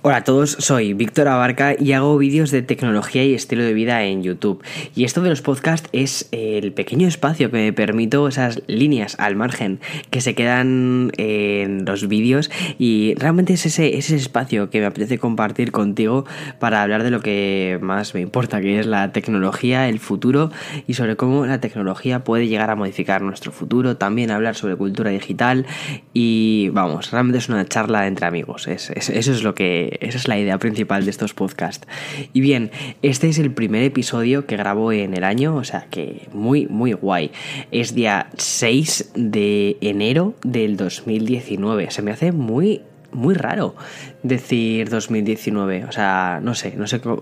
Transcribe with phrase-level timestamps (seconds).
[0.00, 4.04] Hola a todos, soy Víctor Abarca y hago vídeos de tecnología y estilo de vida
[4.04, 4.62] en YouTube.
[4.94, 9.34] Y esto de los podcasts es el pequeño espacio que me permito esas líneas al
[9.34, 9.80] margen
[10.10, 12.48] que se quedan en los vídeos
[12.78, 16.26] y realmente es ese, ese espacio que me apetece compartir contigo
[16.60, 20.52] para hablar de lo que más me importa, que es la tecnología, el futuro
[20.86, 25.10] y sobre cómo la tecnología puede llegar a modificar nuestro futuro, también hablar sobre cultura
[25.10, 25.66] digital
[26.14, 30.38] y vamos, realmente es una charla entre amigos, eso es lo que esa es la
[30.38, 31.86] idea principal de estos podcasts.
[32.32, 32.70] Y bien,
[33.02, 36.92] este es el primer episodio que grabo en el año, o sea que muy, muy
[36.92, 37.30] guay.
[37.70, 41.90] Es día 6 de enero del 2019.
[41.90, 43.74] Se me hace muy muy raro
[44.22, 45.84] decir 2019.
[45.84, 47.20] O sea, no sé, no sé cómo,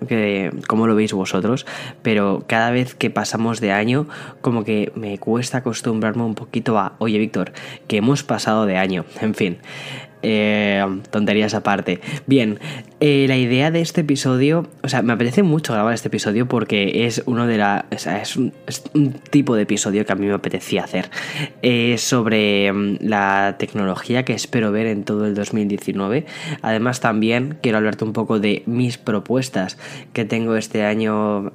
[0.66, 1.66] cómo, lo veis vosotros,
[2.02, 4.08] pero cada vez que pasamos de año,
[4.40, 7.52] como que me cuesta acostumbrarme un poquito a, oye Víctor,
[7.86, 9.04] que hemos pasado de año.
[9.20, 9.58] En fin,
[10.22, 12.00] eh, tonterías aparte.
[12.26, 12.58] Bien,
[13.00, 17.06] eh, la idea de este episodio, o sea, me apetece mucho grabar este episodio porque
[17.06, 18.52] es uno de la, es, un,
[19.30, 21.10] tipo de episodio que a mí me apetecía hacer
[21.62, 26.26] eh, sobre mm, la tecnología que espero ver en todo el 2019.
[26.62, 29.78] Además, también quiero hablarte un poco de mis propuestas
[30.12, 31.52] que tengo este año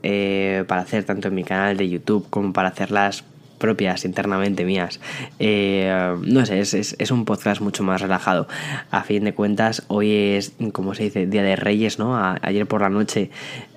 [0.68, 3.24] para hacer tanto en mi canal de YouTube como para hacerlas
[3.62, 5.00] propias internamente mías.
[5.40, 8.48] Eh, no sé, es, un podcast mucho más relajado.
[8.90, 12.18] A fin de cuentas, hoy es, como se dice, Día de Reyes, ¿no?
[12.42, 13.30] ayer por la noche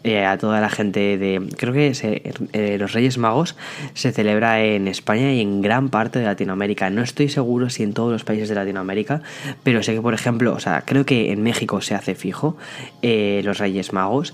[0.02, 1.42] eh, a toda la gente de...
[1.56, 1.92] Creo que
[2.52, 3.56] eh, los Reyes Magos
[3.92, 6.88] se celebra en España y en gran parte de Latinoamérica.
[6.88, 9.20] No estoy seguro si en todos los países de Latinoamérica,
[9.62, 12.56] pero sé que, por ejemplo, o sea, creo que en México se hace fijo
[13.02, 14.32] los Reyes Magos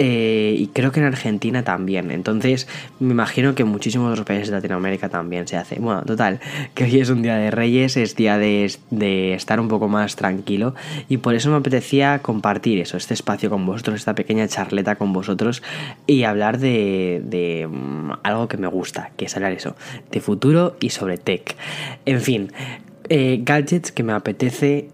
[0.00, 2.12] eh, y creo que en Argentina también.
[2.12, 2.68] Entonces,
[3.00, 5.80] me imagino que en muchísimos otros países de Latinoamérica también se hace.
[5.80, 6.38] Bueno, total,
[6.74, 8.70] que hoy es un día de Reyes, es día de,
[9.34, 10.76] estar un poco más tranquilo.
[11.08, 15.12] Y por eso me apetecía compartir eso, este espacio con vosotros, esta pequeña charleta con
[15.12, 15.64] vosotros
[16.06, 19.74] y hablar de, mm, algo que me gusta, que es hablar eso,
[20.12, 21.56] de futuro y sobre tech.
[22.06, 22.52] En fin,
[23.08, 24.90] eh, gadgets que me apetece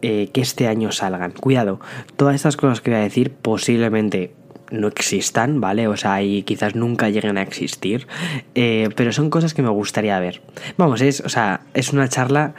[0.00, 1.32] eh, que este año salgan.
[1.32, 1.78] Cuidado,
[2.16, 4.32] todas estas cosas que voy a decir posiblemente
[4.70, 5.88] no existan, ¿vale?
[5.88, 8.06] O sea, y quizás nunca lleguen a existir,
[8.54, 10.42] eh, pero son cosas que me gustaría ver.
[10.76, 12.54] Vamos, es, o sea, es una charla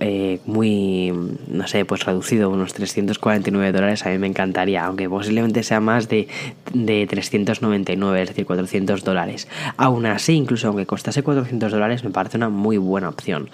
[0.00, 1.12] eh, muy,
[1.48, 6.08] no sé, pues reducido, unos 349 dólares, a mí me encantaría, aunque posiblemente sea más
[6.08, 6.28] de,
[6.72, 9.48] de 399, es decir, 400 dólares.
[9.76, 13.50] Aún así, incluso aunque costase 400 dólares, me parece una muy buena opción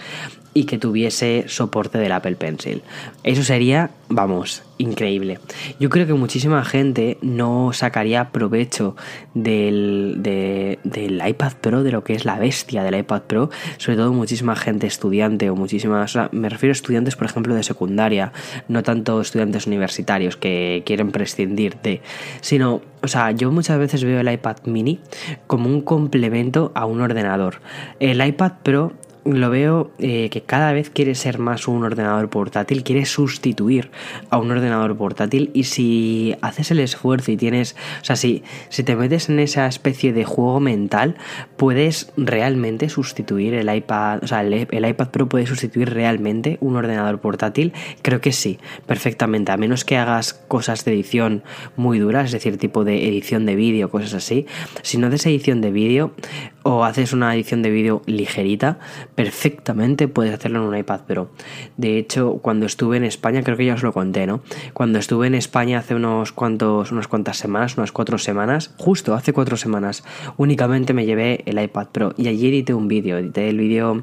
[0.54, 2.82] y que tuviese soporte del Apple Pencil.
[3.24, 5.38] Eso sería, vamos, increíble.
[5.80, 8.94] Yo creo que muchísima gente no sacaría provecho
[9.34, 14.12] del, del iPad Pro, de lo que es la bestia del iPad Pro, sobre todo
[14.12, 18.32] muchísima gente estudiante o muchísimas, me refiero a estudiantes, por ejemplo, de secundaria,
[18.68, 22.00] no tanto estudiantes universitarios que quieren prescindir de,
[22.40, 25.00] sino, o sea, yo muchas veces veo el iPad mini
[25.46, 27.60] como un complemento a un ordenador.
[28.00, 28.92] El iPad Pro
[29.24, 33.90] lo veo eh, que cada vez quiere ser más un ordenador portátil, quiere sustituir
[34.30, 38.82] a un ordenador portátil y si haces el esfuerzo y tienes, o sea, si, si
[38.82, 41.16] te metes en esa especie de juego mental,
[41.56, 46.76] puedes realmente sustituir el iPad, o sea, el, el iPad Pro puede sustituir realmente un
[46.76, 47.72] ordenador portátil,
[48.02, 51.42] creo que sí, perfectamente, a menos que hagas cosas de edición
[51.76, 54.46] muy duras, es decir, tipo de edición de vídeo, cosas así,
[54.82, 56.14] si no haces edición de vídeo
[56.62, 58.78] o haces una edición de vídeo ligerita,
[59.14, 61.30] perfectamente puedes hacerlo en un iPad Pro.
[61.76, 64.42] De hecho, cuando estuve en España, creo que ya os lo conté, ¿no?
[64.72, 69.32] Cuando estuve en España hace unos cuantos, unas cuantas semanas, unas cuatro semanas, justo hace
[69.32, 70.04] cuatro semanas,
[70.36, 74.02] únicamente me llevé el iPad Pro y allí edité un vídeo, edité el vídeo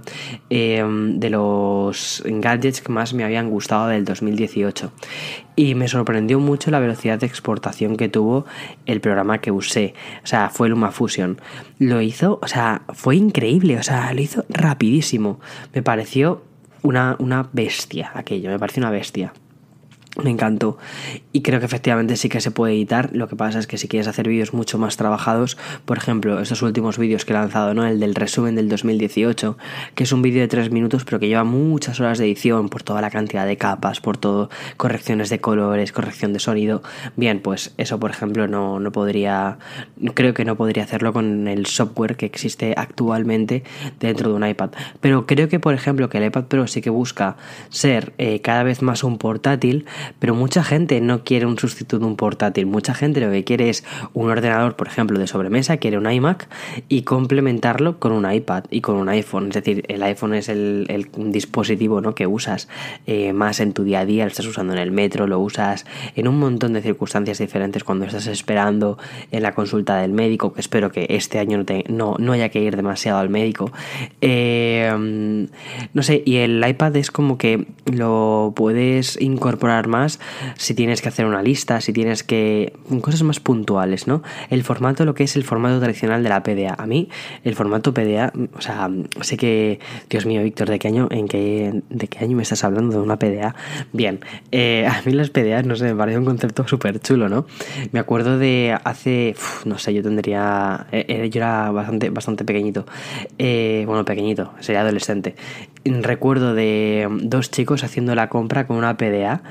[0.49, 4.91] eh, de los gadgets que más me habían gustado del 2018
[5.59, 8.45] y me sorprendió mucho la velocidad de exportación que tuvo
[8.85, 9.93] el programa que usé.
[10.23, 11.41] O sea, fue LumaFusion.
[11.79, 15.39] Lo hizo, sea, fue increíble, o sea, lo hizo rapidísimo.
[15.73, 16.43] Me pareció
[16.81, 19.33] una, una bestia aquello, me pareció una bestia.
[20.23, 20.77] Me encantó.
[21.31, 23.09] Y creo que efectivamente sí que se puede editar.
[23.13, 26.61] Lo que pasa es que si quieres hacer vídeos mucho más trabajados, por ejemplo, estos
[26.61, 27.85] últimos vídeos que he lanzado, ¿no?
[27.85, 29.57] El del resumen del 2018,
[29.95, 32.83] que es un vídeo de 3 minutos, pero que lleva muchas horas de edición por
[32.83, 36.81] toda la cantidad de capas, por todo, correcciones de colores, corrección de sonido.
[37.15, 39.57] Bien, pues eso, por ejemplo, no, no podría.
[40.13, 43.63] Creo que no podría hacerlo con el software que existe actualmente
[43.99, 44.71] dentro de un iPad.
[45.01, 47.37] Pero creo que, por ejemplo, que el iPad Pro sí que busca
[47.69, 49.85] ser eh, cada vez más un portátil
[50.19, 52.65] pero mucha gente no quiere un sustituto de un portátil.
[52.65, 53.83] Mucha gente lo que quiere es
[54.13, 56.47] un ordenador, por ejemplo, de sobremesa, quiere un iMac
[56.87, 59.49] y complementarlo con un iPad y con un iPhone.
[59.49, 62.15] Es decir, el iPhone es el, dispositivo ¿no?
[62.15, 62.67] que usas
[63.07, 65.85] eh, más en tu día a día, lo estás usando en el metro, lo usas
[66.15, 68.97] en un montón de circunstancias diferentes cuando estás esperando
[69.31, 72.75] en la consulta del médico, que espero que este año no, no, haya que ir
[72.75, 73.71] demasiado al médico.
[74.21, 75.47] Eh,
[75.93, 80.19] no sé, y el iPad es como que lo puedes incorporar más
[80.55, 82.73] si tienes que hacer una lista, si tienes que...
[83.01, 84.23] cosas más puntuales, ¿no?
[84.49, 86.75] El formato, lo que es el formato tradicional de la PDA.
[86.77, 87.09] A mí,
[87.43, 88.89] el formato PDA, o sea,
[89.21, 89.79] sé que...
[90.09, 93.01] Dios mío, Víctor, ¿de qué año, en qué, de qué año me estás hablando de
[93.01, 93.55] una PDA?
[93.91, 94.21] Bien,
[94.51, 97.45] eh, a mí las PDA, no sé, me parece un concepto súper chulo, ¿no?
[97.91, 99.35] Me acuerdo de hace...
[99.65, 100.87] no sé, yo tendría...
[100.91, 102.85] Eh, eh, yo era bastante, bastante pequeñito.
[103.37, 105.35] bueno, pequeñito, sería adolescente
[105.85, 109.41] recuerdo de dos chicos haciendo la compra con una PDA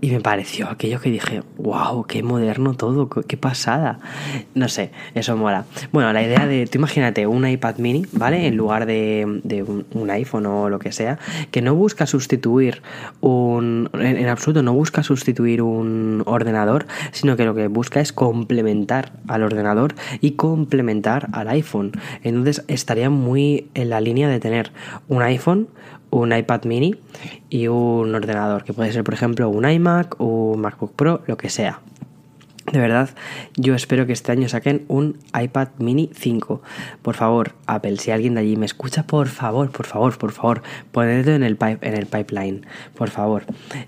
[0.00, 4.00] y me pareció aquello que dije, wow, qué moderno todo, qué pasada.
[4.54, 5.64] No sé, eso mola.
[5.92, 8.48] Bueno, la idea de, tú imagínate un iPad mini, ¿vale?
[8.48, 11.18] En lugar de, un, iPhone o lo que sea,
[11.52, 12.82] que no busca sustituir
[13.20, 18.12] un, en, en absoluto no busca sustituir un ordenador, sino que lo que busca es
[18.12, 21.92] complementar al ordenador y complementar al iPhone.
[22.24, 24.72] Entonces estaría muy en la línea de tener
[25.08, 25.68] un iPhone
[26.12, 26.94] un iPad mini
[27.48, 31.48] y un ordenador, que puede ser por ejemplo un iMac, un MacBook Pro, lo que
[31.48, 31.80] sea.
[32.70, 33.10] De verdad,
[33.56, 36.62] yo espero que este año saquen un iPad mini 5.
[37.02, 40.62] Por favor, Apple, si alguien de allí me escucha, por favor, por favor, por favor,
[40.92, 42.64] ponedlo en el, pipeline,
[42.94, 43.46] por favor.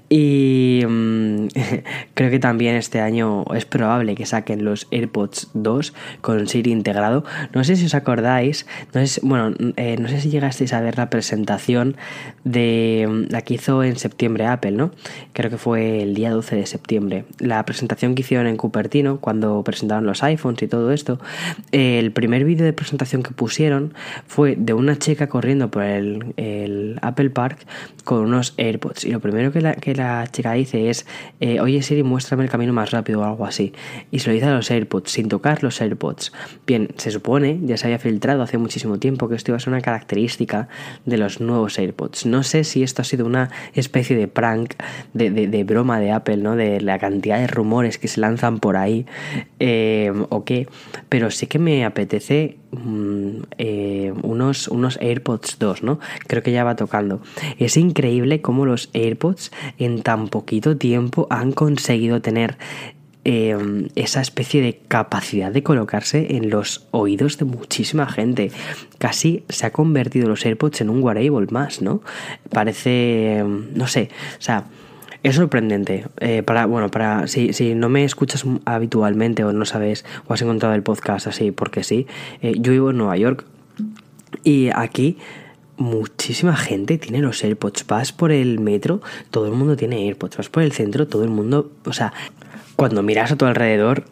[0.09, 1.47] Y mm,
[2.15, 7.25] creo que también este año es probable que saquen los AirPods 2 con Siri integrado.
[7.53, 11.11] No sé si os acordáis, no bueno, eh, no sé si llegasteis a ver la
[11.11, 11.97] presentación
[12.43, 14.91] de mm, la que hizo en septiembre Apple, ¿no?
[15.33, 17.25] Creo que fue el día 12 de septiembre.
[17.39, 21.19] La presentación que hicieron en Cupertino, cuando presentaron los iPhones y todo esto,
[21.71, 23.93] el primer vídeo de presentación que pusieron
[24.27, 27.67] fue de una chica corriendo por el, Apple Park
[28.05, 29.05] con unos AirPods.
[29.05, 31.05] Y lo primero que la, que la chica dice es,
[31.41, 33.75] eh, oye Siri, muéstrame el camino más rápido o algo así.
[34.11, 36.33] Y se lo dice a los AirPods, sin tocar los AirPods.
[36.67, 39.75] Bien, se supone, ya se había filtrado hace muchísimo tiempo que esto iba a ser
[39.75, 40.69] una característica
[41.05, 42.25] de los nuevos AirPods.
[42.25, 44.73] No sé si esto ha sido una especie de prank,
[45.13, 46.57] de, de broma de Apple, ¿no?
[46.57, 49.07] De la cantidad de rumores que se lanzan por ahí
[49.59, 50.69] eh, o qué,
[51.09, 56.01] pero sí que me apetece mm, eh, unos, unos AirPods 2, ¿no?
[56.27, 57.21] Creo que ya va tocando.
[57.59, 62.57] Es increíble cómo los AirPods en tan poquito tiempo han conseguido tener
[63.27, 63.57] eh,
[63.95, 68.53] esa especie de capacidad de colocarse en los oídos de muchísima gente.
[68.99, 72.03] Casi se ha convertido los AirPods en un wearable más, ¿no?
[72.51, 73.43] Parece,
[73.75, 74.65] no sé, o sea,
[75.25, 76.05] es sorprendente.
[76.21, 80.43] Eh, para, bueno, para si, si, no me escuchas habitualmente o no sabes o has
[80.43, 82.07] encontrado el podcast así porque sí,
[82.43, 83.45] eh, yo vivo en Nueva York
[84.45, 85.17] y aquí
[85.79, 87.87] muchísima gente tiene los AirPods.
[87.87, 89.01] Vas por el metro,
[89.31, 90.37] todo el mundo tiene AirPods.
[90.37, 92.13] Vas por el centro, todo el mundo, o sea,
[92.77, 94.05] cuando miras a tu alrededor,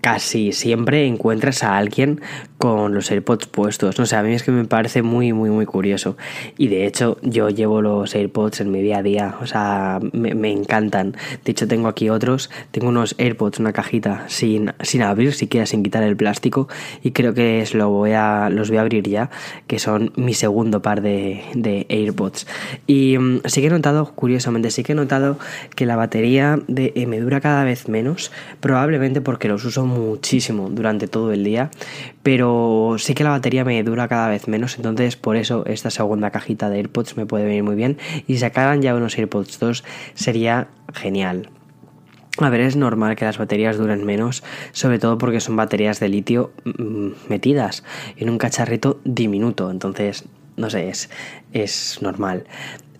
[0.00, 2.20] casi siempre encuentras a alguien
[2.58, 3.98] con los AirPods puestos.
[3.98, 6.16] No sé, a mí es que me parece muy, muy, muy curioso.
[6.56, 9.34] Y de hecho, yo llevo los AirPods en mi día a día.
[9.42, 11.16] O sea, me, encantan.
[11.44, 12.50] De hecho, tengo aquí otros.
[12.70, 16.68] Tengo unos AirPods, una cajita sin, sin abrir, siquiera sin quitar el plástico.
[17.02, 19.30] Y creo que lo voy a, los voy a abrir ya,
[19.66, 22.46] que son mi segundo par de, de AirPods.
[22.86, 25.38] Y mm, sí que he notado, curiosamente, sí que he notado
[25.74, 28.32] que la batería de, eh, me dura cada vez menos.
[28.60, 31.70] Probablemente porque los uso muchísimo durante todo el día.
[32.22, 36.30] Pero sí que la batería me dura cada vez menos, entonces por eso esta segunda
[36.30, 37.98] cajita de AirPods me puede venir muy bien.
[38.26, 41.50] Y sacaran ya unos AirPods 2 sería genial.
[42.38, 44.42] A ver, es normal que las baterías duren menos,
[44.72, 47.82] sobre todo porque son baterías de litio mm, metidas
[48.18, 50.24] en un cacharrito diminuto, entonces,
[50.56, 51.08] no sé, es,
[51.54, 52.44] es normal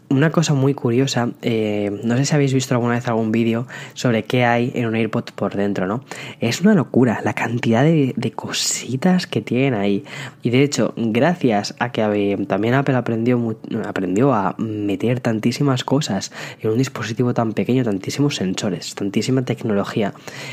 [0.09, 4.25] una cosa muy curiosa, eh, no sé si habéis visto alguna vez algún vídeo sobre
[4.25, 6.05] qué hay en un AirPod por dentro, ¿no?
[6.41, 10.05] Es una locura la cantidad de, cositas que tienen ahí.
[10.43, 16.71] Y de hecho, gracias a que también Apple aprendió, aprendió a meter tantísimas cosas en
[16.71, 20.13] un dispositivo tan pequeño, tantísimos sensores, tantísima tecnología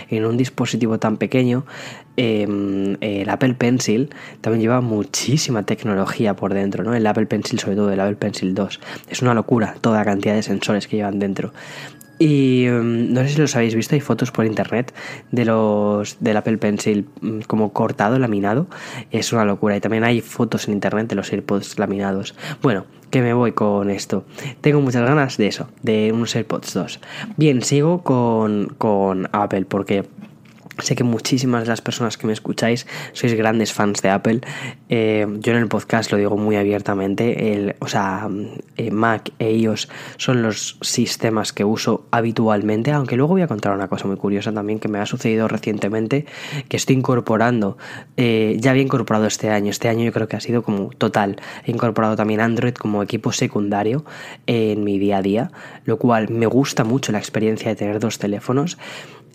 [0.09, 1.65] en un dispositivo tan pequeño,
[2.15, 4.09] em, el Apple Pencil
[4.41, 6.93] también lleva muchísima tecnología por dentro, ¿no?
[6.93, 8.79] El Apple Pencil, sobre todo el Apple Pencil 2.
[9.09, 9.42] Es una locura
[9.81, 11.53] toda la cantidad de sensores que llevan dentro.
[12.19, 14.93] Y mm, no sé si los habéis visto, hay fotos por internet
[15.31, 18.67] de los del Apple Pencil mm, como cortado, laminado.
[19.11, 19.75] Es una locura.
[19.75, 22.35] Y también hay fotos en internet de los AirPods laminados.
[22.61, 24.25] Bueno, que me voy con esto.
[24.61, 26.99] Tengo muchas ganas de eso, de unos AirPods 2.
[27.37, 30.05] Bien, sigo con, con Apple porque
[30.79, 34.41] Sé que muchísimas de las personas que me escucháis sois grandes fans de Apple.
[34.89, 37.53] Eh, yo en el podcast lo digo muy abiertamente.
[37.53, 38.27] El, o sea,
[38.77, 39.87] eh, Mac e iOS
[40.17, 42.91] son los sistemas que uso habitualmente.
[42.91, 46.25] Aunque luego voy a contar una cosa muy curiosa también que me ha sucedido recientemente.
[46.67, 47.77] Que estoy incorporando.
[48.17, 49.69] Eh, ya había incorporado este año.
[49.69, 51.39] Este año yo creo que ha sido como total.
[51.65, 54.05] He incorporado también Android como equipo secundario
[54.47, 55.51] en mi día a día.
[55.85, 58.79] Lo cual me gusta mucho la experiencia de tener dos teléfonos.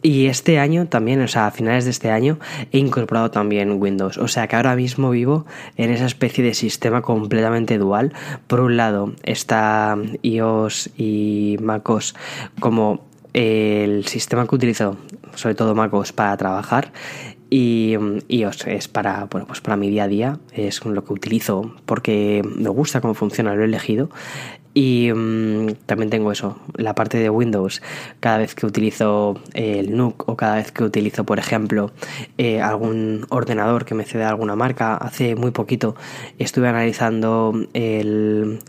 [0.00, 2.38] Y este año también, o sea, a finales de este año,
[2.70, 4.16] he incorporado también Windows.
[4.18, 5.44] O sea que ahora mismo vivo
[5.76, 8.12] en esa especie de sistema completamente dual.
[8.46, 12.14] Por un lado está iOS y MacOS
[12.60, 14.96] como el sistema que utilizo,
[15.34, 16.92] sobre todo MacOS, para trabajar.
[17.50, 17.96] Y
[18.28, 22.42] iOS es para, bueno, pues para mi día a día, es lo que utilizo porque
[22.56, 24.10] me gusta cómo funciona, lo he elegido.
[24.80, 27.82] Y mm, también tengo eso, la parte de Windows.
[28.20, 31.90] Cada vez que utilizo el NUC o cada vez que utilizo, por ejemplo,
[32.36, 35.96] eh, algún ordenador que me cede alguna marca, hace muy poquito
[36.38, 38.60] estuve analizando el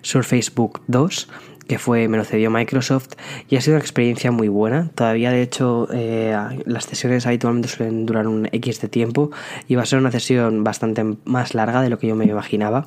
[0.00, 1.28] Surface Book 2
[1.68, 3.10] que fue, me lo cedió Microsoft
[3.48, 4.90] y ha sido una experiencia muy buena.
[4.94, 9.30] Todavía, de hecho, eh, las sesiones habitualmente suelen durar un X de tiempo
[9.68, 12.84] y va a ser una sesión bastante más larga de lo que yo me imaginaba,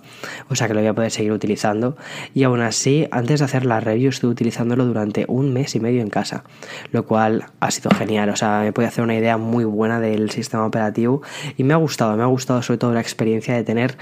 [0.49, 1.95] o sea que lo voy a poder seguir utilizando.
[2.33, 6.01] Y aún así, antes de hacer la review, estuve utilizándolo durante un mes y medio
[6.01, 6.43] en casa,
[6.91, 10.31] lo cual ha sido genial, o sea, me puede hacer una idea muy buena del
[10.31, 11.21] sistema operativo
[11.55, 13.97] y me ha gustado, me ha gustado sobre todo la experiencia de tener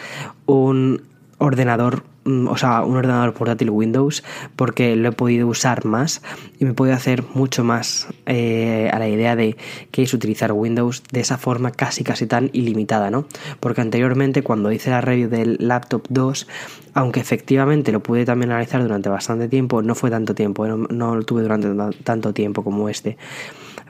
[0.45, 1.03] un
[1.37, 2.03] ordenador,
[2.47, 4.23] o sea, un ordenador portátil Windows,
[4.55, 6.21] porque lo he podido usar más
[6.59, 9.57] y me puede hacer mucho más eh, a la idea de
[9.91, 13.25] que es utilizar Windows de esa forma casi casi tan ilimitada, ¿no?
[13.59, 16.47] Porque anteriormente cuando hice la review del laptop 2,
[16.93, 21.15] aunque efectivamente lo pude también analizar durante bastante tiempo, no fue tanto tiempo, no, no
[21.15, 21.69] lo tuve durante
[22.03, 23.17] tanto tiempo como este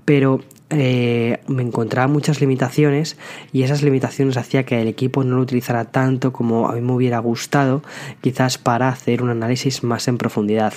[0.09, 3.17] pero eh, me encontraba muchas limitaciones
[3.51, 6.93] y esas limitaciones hacía que el equipo no lo utilizara tanto como a mí me
[6.93, 7.81] hubiera gustado,
[8.21, 10.73] quizás para hacer un análisis más en profundidad.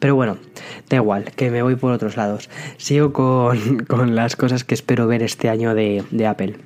[0.00, 0.38] Pero bueno,
[0.88, 2.50] da igual, que me voy por otros lados.
[2.76, 6.56] Sigo con, las cosas que espero ver este año de, de Apple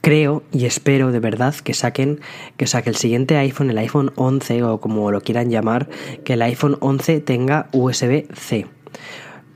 [0.00, 2.20] creo y espero de verdad que saquen
[2.56, 5.90] que saque el siguiente iPhone, el iPhone 11 o como lo quieran llamar,
[6.24, 8.66] que el iPhone 11 tenga USB-C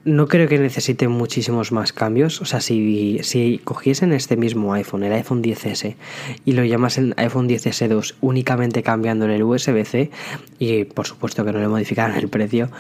[0.05, 2.41] no creo que necesite muchísimos más cambios.
[2.41, 5.97] O sea, si, si cogiesen este mismo iPhone, el iPhone 10S,
[6.45, 10.11] y lo llamasen iPhone 10S2 únicamente cambiando el USB-C,
[10.59, 12.71] y por supuesto que no le modificaran el precio,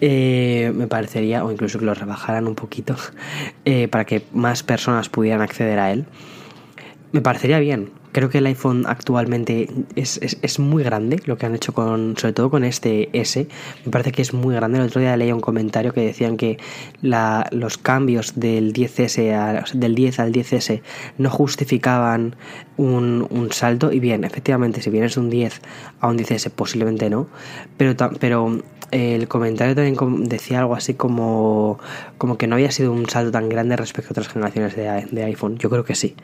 [0.00, 2.96] eh, me parecería, o incluso que lo rebajaran un poquito,
[3.64, 6.04] eh, para que más personas pudieran acceder a él,
[7.12, 11.56] me parecería bien Creo que el iPhone actualmente es, es, muy grande lo que han
[11.56, 13.48] hecho con, sobre todo con este S.
[13.84, 14.78] Me parece que es muy grande.
[14.78, 16.58] El otro día leí un comentario que decían que
[17.02, 20.80] los cambios del 10S del 10 al 10S
[21.18, 22.36] no justificaban
[22.76, 23.90] un, un, salto.
[23.90, 25.60] Y bien, efectivamente, si vienes de un 10
[25.98, 27.26] a un 10S, posiblemente no.
[27.76, 28.62] Pero, pero
[28.94, 31.80] el comentario también decía algo así como,
[32.16, 35.58] como que no había sido un salto tan grande respecto a otras generaciones de, iPhone.
[35.58, 36.14] Yo creo que sí.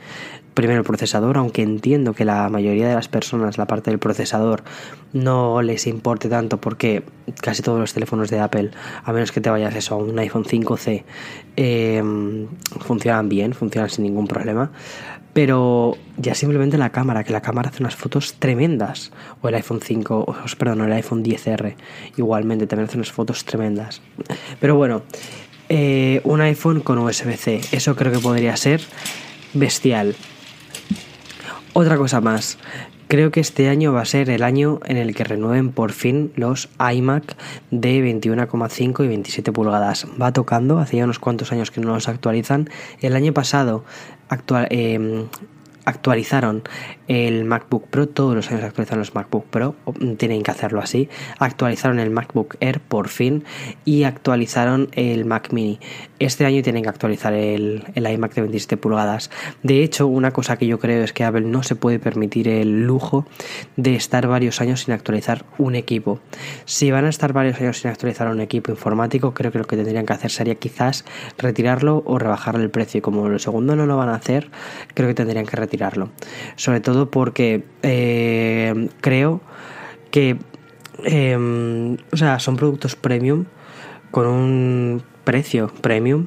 [0.55, 4.63] Primero el procesador, aunque entiendo que la mayoría de las personas la parte del procesador
[5.13, 7.03] no les importe tanto porque
[7.41, 8.71] casi todos los teléfonos de Apple,
[9.05, 11.05] a menos que te vayas eso a un iPhone 5C,
[11.57, 12.47] em,
[12.81, 14.71] funcionan bien, funcionan sin ningún problema.
[15.33, 19.13] Pero ya simplemente la cámara, que la cámara hace unas fotos tremendas.
[19.43, 21.77] O el iPhone 5, perdón, el iPhone 10R,
[22.17, 24.03] igualmente también hace unas fotos tremendas.
[24.59, 25.03] Pero bueno,
[25.69, 28.81] eh, un iPhone con USB-C, eso creo que podría ser
[29.55, 30.17] bestial.
[31.73, 32.59] Otra cosa más,
[33.11, 36.33] creo que este año va a ser el año en el que renueven por fin
[36.37, 37.37] los iMac
[37.73, 40.07] de 21,5 y 27 pulgadas.
[40.21, 42.71] Va tocando, hacía unos cuantos años que no los actualizan.
[43.01, 43.85] El año pasado
[44.71, 45.27] eh,
[45.85, 46.63] actualizaron
[47.11, 49.75] el MacBook Pro, todos los años actualizan los MacBook Pro,
[50.17, 51.09] tienen que hacerlo así,
[51.41, 53.43] actualizaron el MacBook Air por fin
[53.85, 55.81] y actualizaron el Mac Mini.
[56.21, 59.33] Este año tienen que actualizar el, iMac de 27 pulgadas.
[59.65, 62.87] De hecho, una cosa que yo creo es que Apple no se puede permitir el
[62.87, 63.27] lujo
[63.77, 66.21] de estar varios años sin actualizar un equipo.
[66.65, 69.77] Si van a estar varios años sin actualizar un equipo informático, creo que lo que
[69.77, 71.05] tendrían que hacer sería quizás
[71.39, 72.99] retirarlo o rebajarle el precio.
[72.99, 74.49] Y como lo segundo no lo van a hacer,
[74.95, 76.11] creo que tendrían que retirarlo.
[76.55, 79.41] Sobre todo porque eh, creo
[80.11, 80.37] que
[81.05, 83.45] em, o sea, son productos premium
[84.11, 86.27] con un precio premium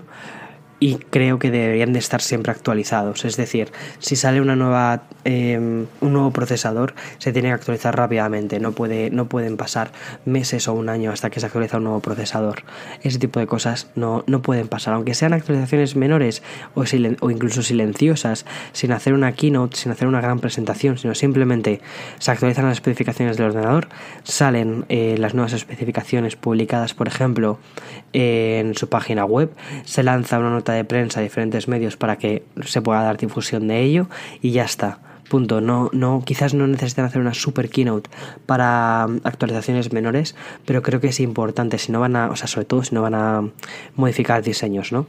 [0.84, 3.24] y creo que deberían de estar siempre actualizados.
[3.24, 8.60] Es decir, si sale una nueva, em, un nuevo procesador, se tiene que actualizar rápidamente.
[8.60, 9.94] No, puede, no pueden pasar
[10.26, 12.64] meses o un año hasta que se actualiza un nuevo procesador.
[13.02, 14.96] Ese tipo de cosas no, no pueden pasar.
[14.96, 16.44] Aunque sean actualizaciones menores
[16.76, 21.80] o, o, incluso silenciosas, sin hacer una keynote, sin hacer una gran presentación, sino simplemente
[22.20, 23.88] se actualizan las especificaciones del ordenador,
[24.24, 27.58] salen eh, las nuevas especificaciones publicadas, por ejemplo,
[28.12, 29.50] en su página web,
[29.86, 33.82] se lanza una nota de prensa diferentes medios para que se pueda dar difusión de
[33.82, 34.08] ello
[34.42, 35.00] y ya está.
[35.30, 35.62] Punto.
[35.62, 38.10] No, no, quizás no necesitan hacer una super keynote
[38.46, 41.78] para um, actualizaciones menores, pero creo que es importante.
[41.78, 43.50] Si no van a, o sea, sobre todo si no van a
[43.96, 45.08] modificar diseños, ¿no?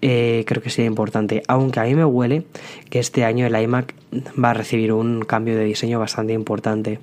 [0.00, 1.42] Eh, creo que sería importante.
[1.48, 2.44] Aunque a mí me huele
[2.88, 3.94] que este año el iMac
[4.42, 7.00] va a recibir un cambio de diseño bastante importante.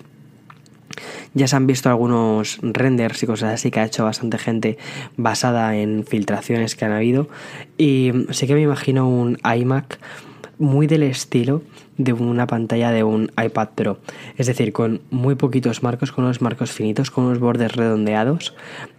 [1.33, 4.77] Ya se han visto algunos renders y cosas así que ha hecho bastante gente
[5.17, 7.27] basada en filtraciones que han habido.
[7.77, 9.99] Y sí que me imagino un iMac
[10.57, 11.61] muy del estilo
[11.97, 13.99] de una pantalla de un iPad Pro.
[14.37, 18.53] Es decir, con muy poquitos marcos, con unos marcos finitos, con unos bordes redondeados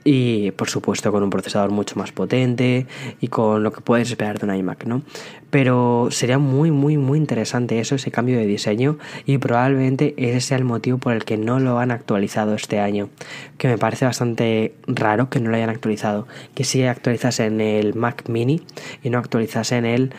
[0.05, 2.87] y por supuesto con un procesador mucho más potente
[3.21, 5.03] y con lo que puedes esperar de un iMac, ¿no?
[5.51, 10.57] Pero sería muy, muy, muy interesante eso, ese cambio de diseño y probablemente ese sea
[10.57, 13.11] el motivo por el que no lo han actualizado este año,
[13.59, 18.29] que me parece bastante raro que no lo hayan actualizado, que si actualizasen el Mac
[18.29, 18.63] mini
[19.03, 20.13] y no actualizasen el,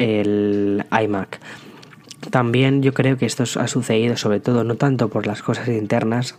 [0.00, 1.40] el iMac.
[2.30, 6.36] También yo creo que esto ha sucedido sobre todo no tanto por las cosas internas,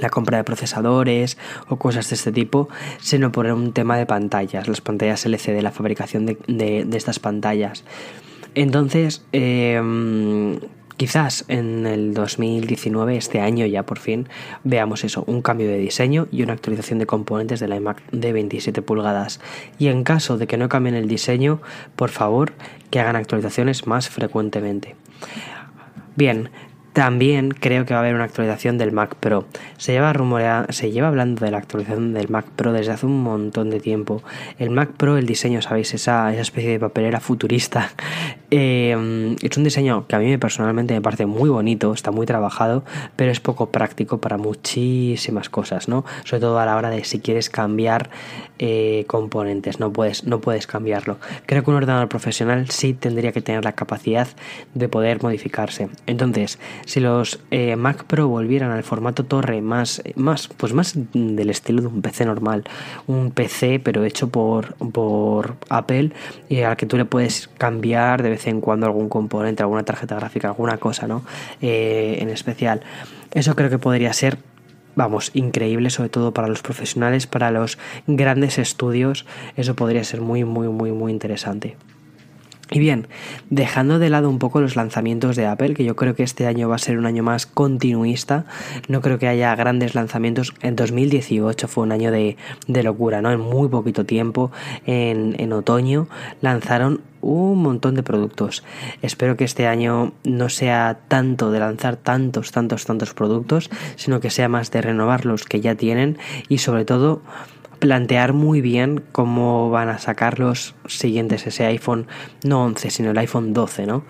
[0.00, 2.68] la compra de procesadores o cosas de este tipo,
[3.00, 7.84] sino por un tema de pantallas, las pantallas LCD, la fabricación de, de estas pantallas.
[8.54, 9.80] Entonces, eh,
[10.96, 14.28] Quizás en el 2019, este año ya por fin,
[14.64, 18.32] veamos eso, un cambio de diseño y una actualización de componentes de la iMac de
[18.32, 19.40] 27 pulgadas.
[19.78, 21.60] Y en caso de que no cambien el diseño,
[21.96, 22.54] por favor,
[22.90, 24.96] que hagan actualizaciones más frecuentemente.
[26.16, 26.48] Bien,
[26.96, 29.44] también creo que va a haber una actualización del Mac Pro.
[29.76, 33.22] Se lleva rumorea, se lleva hablando de la actualización del Mac Pro desde hace un
[33.22, 34.22] montón de tiempo.
[34.58, 37.90] El Mac Pro, el diseño, sabéis, esa, esa especie de papelera futurista.
[38.52, 42.84] Eh, es un diseño que a mí personalmente me parece muy bonito, está muy trabajado,
[43.16, 46.04] pero es poco práctico para muchísimas cosas, ¿no?
[46.24, 48.08] Sobre todo a la hora de si quieres cambiar
[48.60, 51.18] eh, componentes, no puedes, no puedes cambiarlo.
[51.46, 54.28] Creo que un ordenador profesional sí tendría que tener la capacidad
[54.74, 55.88] de poder modificarse.
[56.06, 61.50] Entonces, si los eh, Mac Pro volvieran al formato torre más, más, pues más del
[61.50, 62.64] estilo de un PC normal,
[63.06, 66.12] un PC pero hecho por, por Apple
[66.48, 70.14] y al que tú le puedes cambiar de vez en cuando algún componente, alguna tarjeta
[70.14, 71.22] gráfica, alguna cosa, ¿no?
[71.60, 72.80] Eh, en especial.
[73.32, 74.38] Eso creo que podría ser
[74.94, 80.44] vamos, increíble, sobre todo para los profesionales, para los grandes estudios, eso podría ser muy,
[80.44, 81.76] muy, muy, muy interesante.
[82.70, 83.06] Y bien,
[83.48, 86.68] dejando de lado un poco los lanzamientos de Apple, que yo creo que este año
[86.68, 88.44] va a ser un año más continuista,
[88.88, 90.52] no creo que haya grandes lanzamientos.
[90.62, 93.30] En 2018 fue un año de, locura, ¿no?
[93.30, 94.50] En muy poquito tiempo,
[94.84, 96.08] en, en otoño,
[96.40, 98.62] lanzaron un montón de productos.
[99.02, 104.30] Espero que este año no sea tanto de lanzar tantos, tantos, tantos productos, sino que
[104.30, 107.22] sea más de renovar los que ya tienen y sobre todo
[107.78, 112.06] plantear muy bien cómo van a sacar los siguientes, ese iPhone,
[112.44, 114.04] no 11, sino el iPhone 12, ¿no?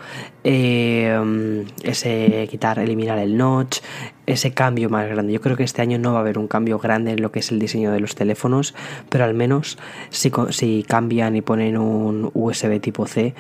[0.45, 3.79] Eh, ese quitar, eliminar el notch,
[4.27, 5.33] ese cambio más grande.
[5.33, 7.41] Yo creo que este año no va a haber un cambio grande en lo que
[7.41, 8.75] es el diseño de los teléfonos,
[9.09, 9.79] pero al menos
[10.11, 13.35] si, si cambian y ponen un USB tipo C,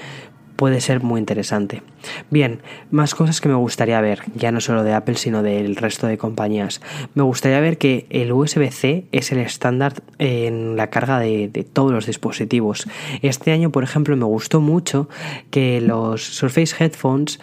[0.57, 1.83] puede ser muy interesante.
[2.31, 6.07] Bien, más cosas que me gustaría ver, ya no solo de Apple, sino del resto
[6.07, 6.81] de compañías.
[7.14, 11.92] Me gustaría ver que el USB-C es el estándar en la carga de, de, todos
[11.92, 12.88] los dispositivos.
[13.23, 15.09] Este año, por ejemplo, me gustó mucho
[15.51, 17.38] que los Surface Headphones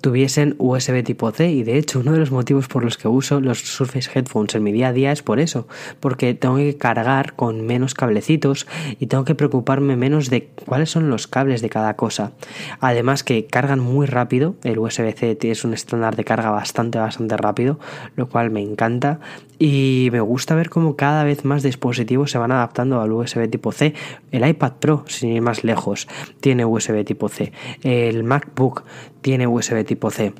[0.00, 3.40] tuviesen USB tipo C y de hecho uno de los motivos por los que uso
[3.40, 5.66] los Surface Headphones en mi día a día es por eso,
[6.00, 8.66] porque tengo que cargar con menos cablecitos
[8.98, 12.32] y tengo que preocuparme menos de cuáles son los cables de cada cosa.
[12.80, 17.78] Además que cargan muy rápido, el USB-C es un estándar de carga bastante bastante rápido,
[18.16, 19.20] lo cual me encanta
[19.58, 23.72] y me gusta ver cómo cada vez más dispositivos se van adaptando al USB tipo
[23.72, 23.92] C.
[24.30, 26.08] El iPad Pro, sin ir más lejos,
[26.40, 27.52] tiene USB tipo C.
[27.82, 28.84] El MacBook
[29.20, 30.32] tiene USB tipo C.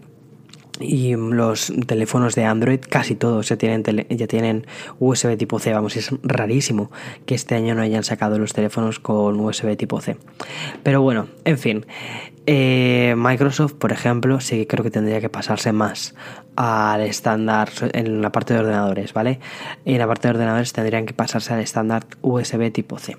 [0.81, 4.67] Y los teléfonos de Android, casi todos ya tienen,
[4.99, 5.75] USB tipo C.
[5.75, 6.91] Vamos, es rarísimo
[7.27, 10.17] que este año no hayan sacado los teléfonos con USB tipo C.
[10.83, 11.87] Pero bueno, en fin.
[12.47, 16.15] Eh, Microsoft, por ejemplo, sí que creo que tendría que pasarse más
[16.57, 19.39] al estándar en la parte de ordenadores, ¿vale?
[19.85, 23.19] En la parte de ordenadores tendrían que pasarse al estándar USB tipo C.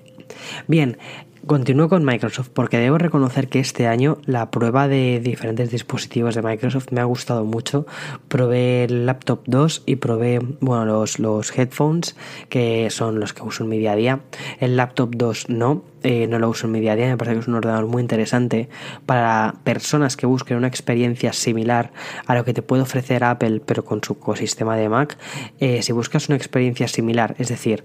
[0.66, 0.98] Bien,
[1.46, 6.42] Continúo con Microsoft porque debo reconocer que este año la prueba de diferentes dispositivos de
[6.42, 7.84] Microsoft me ha gustado mucho.
[8.28, 12.14] Probé el laptop 2 y probé bueno, los, los headphones
[12.48, 14.20] que son los que uso en mi día a día.
[14.60, 17.34] El laptop 2 no, eh, no lo uso en mi día a día, me parece
[17.34, 18.68] que es un ordenador muy interesante
[19.04, 21.92] para personas que busquen una experiencia similar
[22.24, 25.18] a lo que te puede ofrecer Apple pero con su ecosistema de Mac.
[25.58, 27.82] Eh, si buscas una experiencia similar, es decir,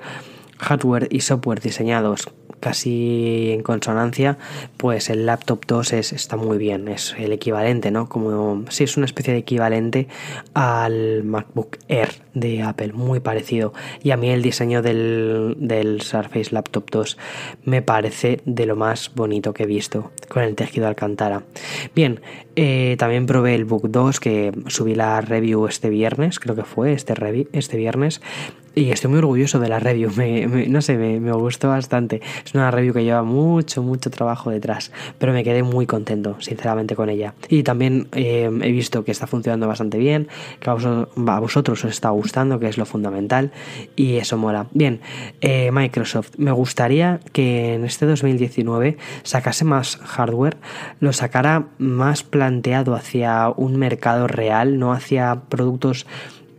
[0.58, 4.38] hardware y software diseñados casi en consonancia,
[4.78, 8.10] pues el laptop 2 es, está muy bien, es el equivalente, ¿no?
[8.10, 10.08] Como si es una especie de equivalente
[10.54, 13.74] al MacBook Air de Apple, muy parecido.
[14.04, 17.17] Y a mí el diseño del, del Surface Laptop 2
[17.63, 21.43] me parece de lo más bonito que he visto con el tejido Alcantara.
[21.96, 22.22] Bien,
[22.56, 26.93] eh, también probé el Book 2 que subí la review este viernes, creo que fue
[26.93, 27.13] este,
[27.54, 28.22] este viernes.
[28.77, 30.11] Y estoy muy orgulloso de la review,
[30.67, 32.21] no sé, me, me, gustó bastante.
[32.45, 36.95] Es una review que lleva mucho, mucho trabajo detrás, pero me quedé muy contento, sinceramente,
[36.95, 37.33] con ella.
[37.49, 40.27] Y también eh, he visto que está funcionando bastante bien,
[40.59, 40.73] que a
[41.39, 43.51] vosotros, os está gustando, que es lo fundamental,
[43.95, 44.67] y eso mola.
[44.73, 45.01] Bien,
[45.41, 50.57] eh, Microsoft, me gustaría que en este 2019 sacase más hardware,
[50.99, 56.05] lo sacara más planteado hacia un mercado real, no hacia productos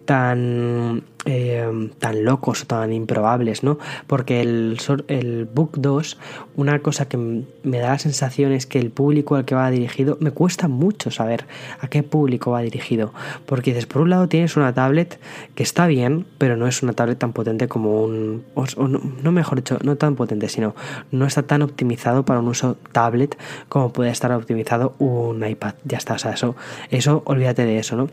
[0.09, 3.79] tan, eh, tan locos o tan improbables, ¿no?
[4.07, 6.19] Porque el, el Book 2,
[6.57, 10.17] una cosa que me da la sensación es que el público al que va dirigido,
[10.19, 11.45] me cuesta mucho saber
[11.81, 13.13] a qué público va dirigido.
[13.45, 15.21] Porque dices, por un lado tienes una tablet
[15.55, 18.45] que está bien, pero no es una tablet tan potente como un...
[18.79, 18.89] No,
[19.23, 20.75] no, mejor dicho, no tan potente, sino
[21.11, 23.37] no está tan optimizado para un uso tablet
[23.69, 25.75] como puede estar optimizado un iPad.
[25.85, 26.57] Ya está, o sea, eso,
[26.89, 28.09] eso olvídate de eso, ¿no?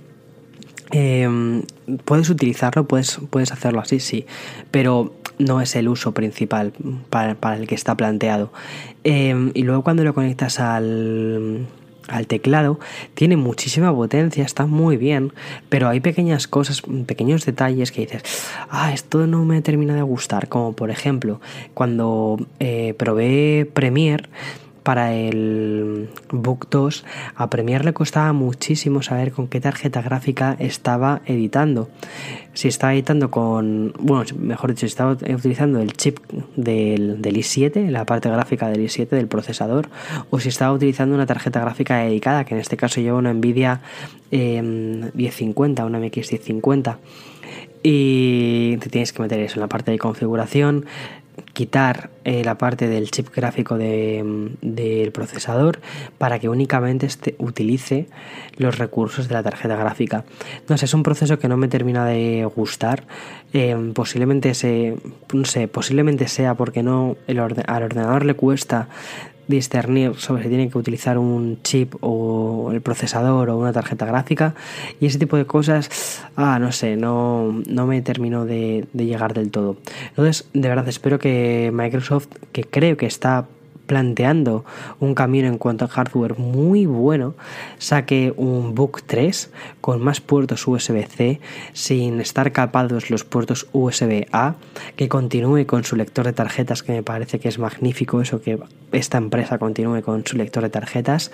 [0.91, 1.63] Em,
[2.05, 4.25] puedes utilizarlo, puedes, puedes hacerlo así, sí,
[4.71, 6.73] pero no es el uso principal
[7.09, 8.51] para, el que está planteado.
[9.03, 11.67] Em, y luego cuando lo conectas al,
[12.07, 12.79] al teclado,
[13.13, 15.33] tiene muchísima potencia, está muy bien,
[15.69, 18.23] pero hay pequeñas cosas, pequeños detalles que dices,
[18.69, 21.41] ah, esto no me termina de gustar, como por ejemplo,
[21.73, 24.29] cuando eh, probé Premiere,
[24.85, 31.23] para el Book 2, a Premiere le costaba muchísimo saber con qué tarjeta gráfica estaba
[31.25, 31.89] editando.
[32.53, 36.19] Si estaba editando con, bueno, mejor dicho, si estaba utilizando el chip
[36.55, 39.89] del, i7, la parte gráfica del i7 del procesador,
[40.29, 43.81] o si estaba utilizando una tarjeta gráfica dedicada, que en este caso lleva una Nvidia
[44.29, 46.99] 1050, em, una MX 1050
[47.81, 50.85] y te tienes que meter eso en la parte de configuración,
[51.53, 55.79] quitar eh, la parte del chip gráfico del procesador
[56.17, 58.07] para que únicamente este, utilice
[58.57, 60.25] los recursos de la tarjeta gráfica.
[60.67, 63.03] No sé, es un proceso que no me termina de gustar.
[63.53, 64.95] Em, posiblemente, se,
[65.33, 68.89] no sé, posiblemente sea porque no el al ordenador le cuesta
[69.47, 74.55] discernir sobre si tiene que utilizar un chip o el procesador o una tarjeta gráfica
[74.99, 79.33] y ese tipo de cosas, ah, no sé, no, no me termino de, de llegar
[79.33, 79.77] del todo.
[80.09, 83.45] Entonces, de verdad, espero que Microsoft, que creo que está
[83.85, 84.65] planteando
[84.99, 87.35] un camino en cuanto a hardware muy bueno,
[87.77, 91.39] saque un Book 3 con más puertos USB-C
[91.73, 94.55] sin estar capados los puertos USB-A,
[94.95, 98.59] que continúe con su lector de tarjetas, que me parece que es magnífico eso, que
[98.91, 101.31] esta empresa continúe con su lector de tarjetas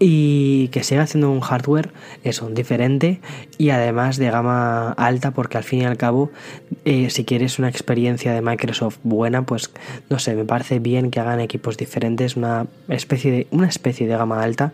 [0.00, 1.90] y que siga haciendo un hardware
[2.22, 3.20] eso diferente
[3.56, 6.30] y además de gama alta porque al fin y al cabo
[6.84, 9.70] eh, si quieres una experiencia de Microsoft buena pues
[10.08, 14.16] no sé me parece bien que hagan equipos diferentes una especie de una especie de
[14.16, 14.72] gama alta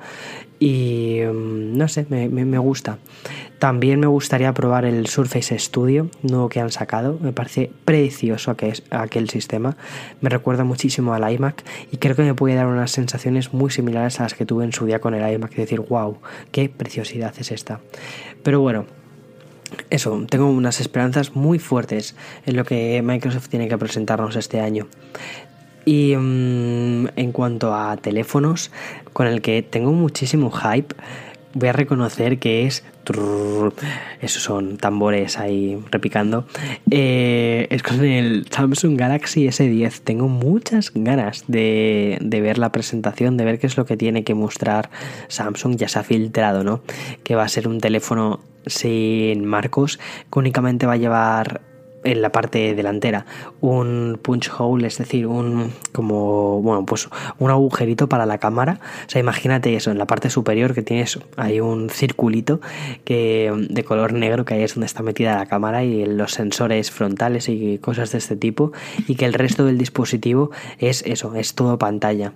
[0.64, 2.96] y mm, no sé me, me, gusta
[3.59, 7.18] también me gustaría probar el Surface Studio nuevo que han sacado.
[7.20, 9.77] Me parece precioso aquel, aquel sistema.
[10.22, 14.20] Me recuerda muchísimo al iMac y creo que me puede dar unas sensaciones muy similares
[14.20, 15.50] a las que tuve en su día con el iMac.
[15.53, 16.18] Es decir, wow,
[16.50, 17.81] qué preciosidad es esta.
[18.42, 18.87] Pero bueno,
[19.90, 22.14] eso, tengo unas esperanzas muy fuertes
[22.46, 24.88] en lo que Microsoft tiene que presentarnos este año.
[25.85, 28.70] Y um, en cuanto a teléfonos,
[29.12, 30.94] con el que tengo muchísimo hype,
[31.55, 32.85] voy a reconocer que es
[34.20, 36.47] esos son tambores ahí repicando.
[36.90, 40.01] Eh, es con el Samsung Galaxy S10.
[40.03, 44.25] Tengo muchas ganas de, de, ver la presentación, de ver qué es lo que tiene
[44.25, 44.90] que mostrar
[45.29, 45.77] Samsung.
[45.77, 46.81] Ya se ha filtrado, ¿no?
[47.23, 49.99] Que va a ser un teléfono sin marcos,
[50.33, 51.61] que únicamente va a llevar
[52.05, 53.27] en la parte delantera
[53.61, 58.81] un punch hole, es decir, un como bueno, pues un agujerito para la cámara.
[59.07, 62.61] O sea, imagínate eso, en la parte superior que tienes hay un circulito
[63.05, 66.90] que de color negro que ahí es donde está metida la cámara y los sensores
[66.90, 68.73] frontales y cosas de este tipo
[69.09, 72.33] y que el resto del dispositivo es eso, es todo pantalla.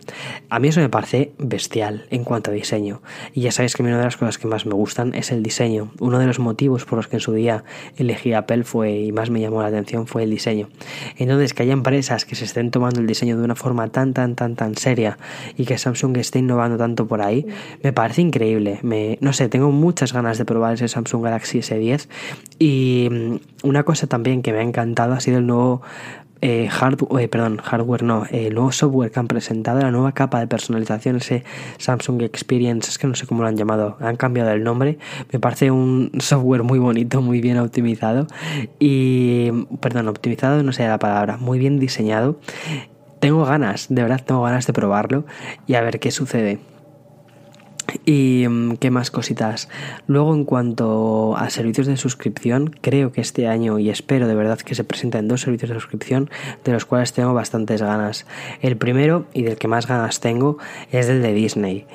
[0.49, 3.03] A mí eso me parece bestial en cuanto a diseño.
[3.35, 5.91] Y ya sabéis que una de las cosas que más me gustan es el diseño.
[6.01, 7.65] Uno de los motivos por los que en su día
[7.97, 10.68] elegí Apple fue y más me llamó la atención fue el diseño.
[11.16, 14.35] Entonces, que haya empresas que se estén tomando el diseño de una forma tan, tan,
[14.35, 15.18] tan, tan seria
[15.57, 17.47] y que Samsung esté innovando tanto por ahí,
[17.83, 18.81] me parece increíble.
[18.83, 22.09] Me, no sé, tengo muchas ganas de probar ese Samsung Galaxy S10
[22.59, 25.83] y mm, una cosa también que me ha encantado ha sido el nuevo
[26.40, 30.12] eh, hardware, eh, perdón, hardware no, eh, el nuevo software que han presentado, la nueva
[30.12, 31.44] capa de personalización, ese
[31.79, 34.98] Samsung Experience, es que no sé cómo lo han llamado, han cambiado el nombre,
[35.33, 38.27] me parece un software muy bonito, muy bien optimizado
[38.79, 42.38] y, perdón, optimizado no sé la palabra, muy bien diseñado.
[43.20, 45.24] Tengo ganas, de verdad tengo ganas de probarlo
[45.66, 46.61] y a ver qué sucede.
[48.05, 49.68] Y mm, qué más cositas.
[50.07, 54.59] Luego, en cuanto a servicios de suscripción, creo que este año, y espero de verdad
[54.59, 56.31] que se presenten dos servicios de suscripción,
[56.64, 58.27] de los cuales tengo bastantes ganas.
[58.61, 60.59] El primero, y del que más ganas tengo,
[60.90, 61.87] es el de Disney.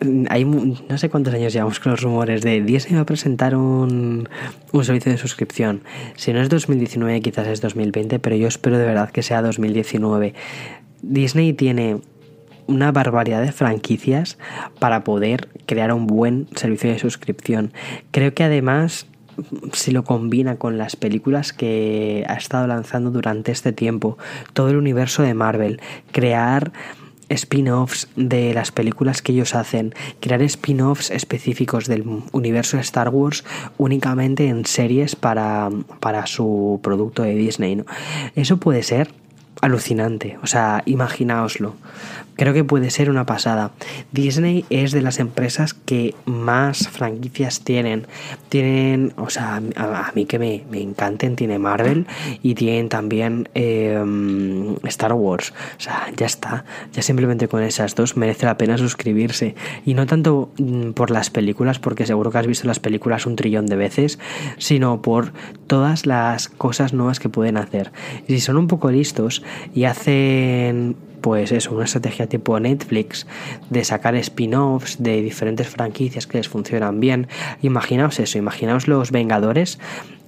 [0.00, 3.56] Mm, hay, no sé cuántos años llevamos con los rumores de Disney va a presentar
[3.56, 4.28] un,
[4.72, 5.82] un servicio de suscripción.
[6.16, 10.34] Si no es 2019, quizás es 2020, pero yo espero de verdad que sea 2019.
[11.02, 12.00] Disney tiene
[12.66, 14.38] una barbaridad de franquicias
[14.78, 17.72] para poder crear un buen servicio de suscripción.
[18.10, 19.06] Creo que además
[19.72, 24.16] si lo combina con las películas que ha estado lanzando durante este tiempo,
[24.54, 26.72] todo el universo de Marvel, crear
[27.28, 33.44] spin-offs de las películas que ellos hacen, crear spin-offs específicos del universo de Star Wars
[33.78, 37.76] únicamente en series para, para su producto de Disney.
[37.76, 37.84] ¿no?
[38.36, 39.10] Eso puede ser
[39.60, 41.74] alucinante, o sea, imaginaoslo.
[42.36, 43.72] Creo que puede ser una pasada.
[44.12, 48.06] Disney es de las empresas que más franquicias tienen.
[48.48, 52.06] Tienen, o sea, a, mí que me, me, encanten, tiene Marvel
[52.42, 54.02] y tienen también eh,
[54.84, 55.54] Star Wars.
[55.78, 56.64] O sea, ya está.
[56.92, 59.54] Ya simplemente con esas dos merece la pena suscribirse.
[59.84, 63.36] Y no tanto mm, por las películas, porque seguro que has visto las películas un
[63.36, 64.18] trillón de veces,
[64.58, 65.32] sino por
[65.66, 67.92] todas las cosas nuevas que pueden hacer.
[68.28, 69.42] Y si son un poco listos
[69.74, 70.96] y hacen
[71.26, 73.26] pues eso, una estrategia tipo Netflix
[73.68, 77.26] de sacar spin-offs de diferentes franquicias que les funcionan bien.
[77.62, 79.80] Imaginaos eso, imaginaos los Vengadores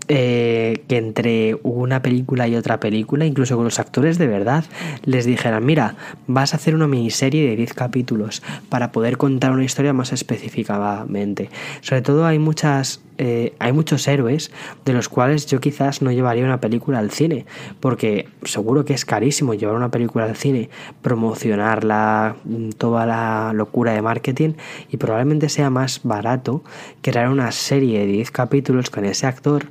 [0.09, 4.65] eh, que entre una película y otra película, incluso con los actores de verdad,
[5.05, 5.95] les dijeran, mira,
[6.27, 11.49] vas a hacer una miniserie de 10 capítulos para poder contar una historia más específicamente.
[11.81, 14.51] Sobre todo hay muchas eh, hay muchos héroes
[14.85, 17.47] de los cuales yo quizás no llevaría una película al cine,
[17.81, 20.71] porque seguro que es carísimo llevar una película al cine,
[21.03, 24.55] promocionarla, mm, toda la locura de marketing,
[24.91, 26.63] y probablemente sea más barato
[27.03, 29.67] crear una serie de 10 capítulos con ese actor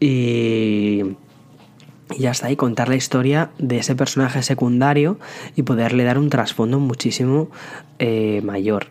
[0.00, 1.16] y
[2.14, 5.18] y ya está ahí, contar la historia de ese personaje secundario
[5.56, 7.48] y poderle dar un trasfondo muchísimo
[7.98, 8.86] eh, mayor.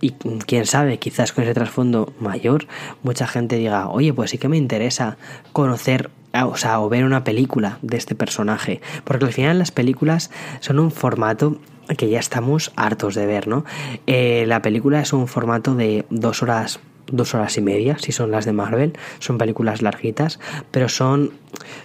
[0.00, 2.66] Y quién sabe, quizás con ese trasfondo mayor,
[3.02, 5.16] mucha gente diga, oye, pues sí que me interesa
[5.52, 8.80] conocer o sea, o ver una película de este personaje.
[9.04, 11.58] Porque al final las películas son un formato
[11.96, 13.64] que ya estamos hartos de ver, ¿no?
[14.06, 16.80] Eh, la película es un formato de dos horas
[17.12, 20.38] dos horas y media, si son las de Marvel, son películas larguitas,
[20.70, 21.32] pero son,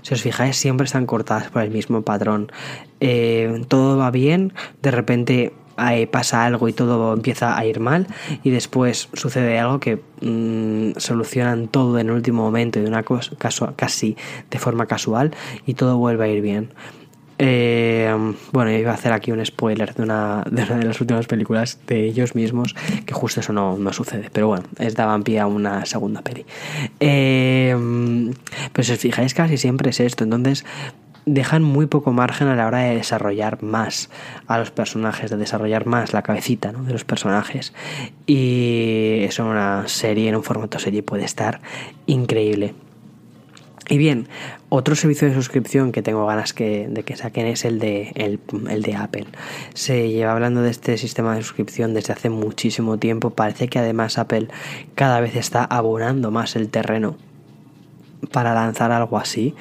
[0.04, 2.52] si os fijáis, siempre están cortadas por el mismo patrón.
[3.00, 5.54] Eh, todo va bien, de repente
[6.12, 8.08] pasa algo y todo empieza a ir mal
[8.44, 13.32] y después sucede algo que mm, solucionan todo en el último momento de una cosa
[13.76, 14.18] casi
[14.50, 15.32] de forma casual
[15.66, 16.70] y todo vuelve a ir bien.
[17.38, 18.16] Eh,
[18.54, 22.34] bueno, iba a hacer aquí un spoiler de una, de las últimas películas de ellos
[22.34, 26.22] mismos, que justo eso no, no sucede, pero bueno, es daban pie a una segunda
[26.22, 26.46] peli.
[27.00, 27.76] Eh,
[28.72, 30.64] pues si os fijáis, casi siempre es esto, entonces
[31.26, 34.10] dejan muy poco margen a la hora de desarrollar más
[34.48, 37.74] a los personajes, de desarrollar más la cabecita de los personajes.
[38.26, 41.62] Y eso en una serie, en un formato serie, puede estar
[42.06, 42.76] increíble.
[43.88, 44.28] Y bien,
[44.70, 48.82] otro servicio de suscripción que tengo ganas que, de que saquen es el de, el,
[48.82, 49.28] de Apple.
[49.76, 53.30] Se lleva hablando de este sistema de suscripción desde hace muchísimo tiempo.
[53.30, 54.48] Parece que además Apple
[54.96, 57.16] cada vez está abonando más el terreno
[58.32, 59.54] para lanzar algo así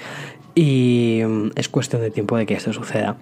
[0.54, 3.16] y mm, es cuestión de tiempo de que esto suceda.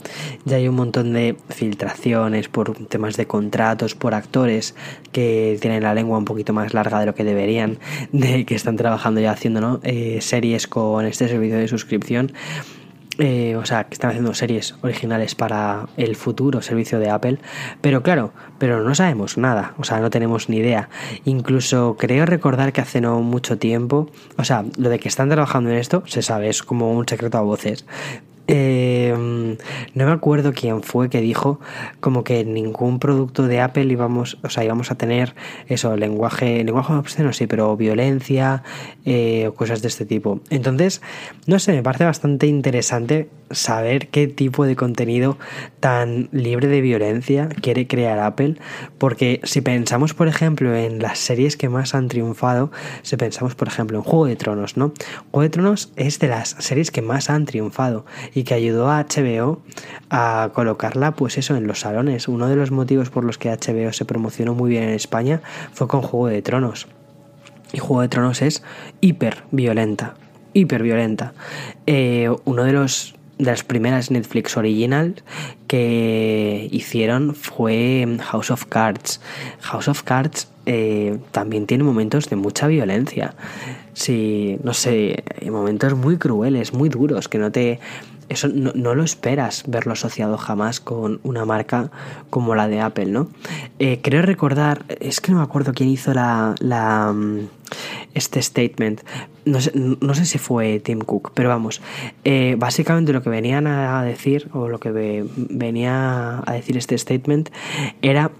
[0.45, 4.75] Ya hay un montón de filtraciones por temas de contratos, por actores
[5.13, 7.79] que tienen la lengua un poquito más larga de lo que deberían,
[8.13, 12.33] de que están trabajando ya haciendo eh, series con este servicio de suscripción.
[13.19, 17.39] Eh, o sea, que están haciendo series originales para el futuro servicio de Apple,
[17.83, 20.89] pero claro, pero no sabemos nada, o sea, no tenemos ni idea.
[21.25, 25.69] Incluso creo recordar que hace no mucho tiempo, o sea, lo de que están trabajando
[25.69, 27.85] en esto se sabe, es como un secreto a voces,
[28.49, 29.15] eh,
[29.95, 31.61] no me acuerdo quién fue que dijo
[32.01, 35.35] como que ningún producto de Apple íbamos, o sea, íbamos a tener
[35.69, 38.63] eso, lenguaje, lenguaje obsceno, sí, pero violencia
[39.05, 40.41] eh, o cosas de este tipo.
[40.51, 41.03] Entonces,
[41.47, 45.39] no sé, me parece bastante interesante saber qué tipo de contenido
[45.81, 48.57] tan libre de violencia quiere crear Apple,
[48.99, 52.71] porque si pensamos, por ejemplo, en las series que más han triunfado,
[53.03, 54.93] si pensamos, por ejemplo, en Juego de Tronos, ¿no?
[55.31, 59.05] Juego de Tronos es de las series que más han triunfado y que ayudó a
[59.05, 59.61] HBO
[60.11, 62.29] a colocarla, pues eso, en los salones.
[62.29, 65.41] Uno de los motivos por los que HBO se promocionó muy bien en España
[65.73, 66.89] fue con Juego de Tronos.
[67.73, 68.63] Y Juego de Tronos es
[69.01, 70.15] hiper violenta,
[70.53, 71.33] hiper violenta.
[71.87, 75.17] Eh, uno de los de las primeras Netflix original
[75.67, 79.21] que hicieron fue House of Cards.
[79.61, 83.35] House of Cards eh, también tiene momentos de mucha violencia.
[83.95, 87.81] Sí, no sé, momentos muy crueles, muy duros, que no te
[88.33, 91.91] eso no, lo esperas verlo asociado jamás con una marca
[92.31, 93.29] como la de Apple, ¿no?
[93.79, 97.49] Eh, creo recordar, es que no me acuerdo quién hizo la, la mm,
[98.15, 99.03] este statement.
[99.45, 101.81] No sé, no sé, si fue Tim Cook, pero vamos.
[102.25, 107.51] Eh, básicamente lo que venían a decir, o lo que venía a decir este statement,
[108.03, 108.31] era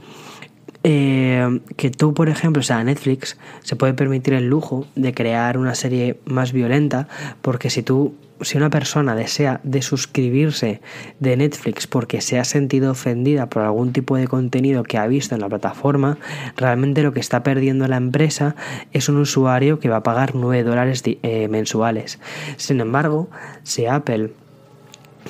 [0.85, 5.59] eh, que tú, por ejemplo, o sea, Netflix se puede permitir el lujo de crear
[5.59, 7.09] una serie más violenta,
[7.41, 10.81] porque si tú si una persona desea desuscribirse
[11.21, 15.35] de Netflix porque se ha sentido ofendida por algún tipo de contenido que ha visto
[15.35, 16.19] en la plataforma,
[16.57, 18.57] realmente lo que está perdiendo la empresa
[18.93, 22.19] es un usuario que va a pagar 9 dólares eh, mensuales.
[22.57, 23.31] Sin embargo,
[23.63, 24.33] si Apple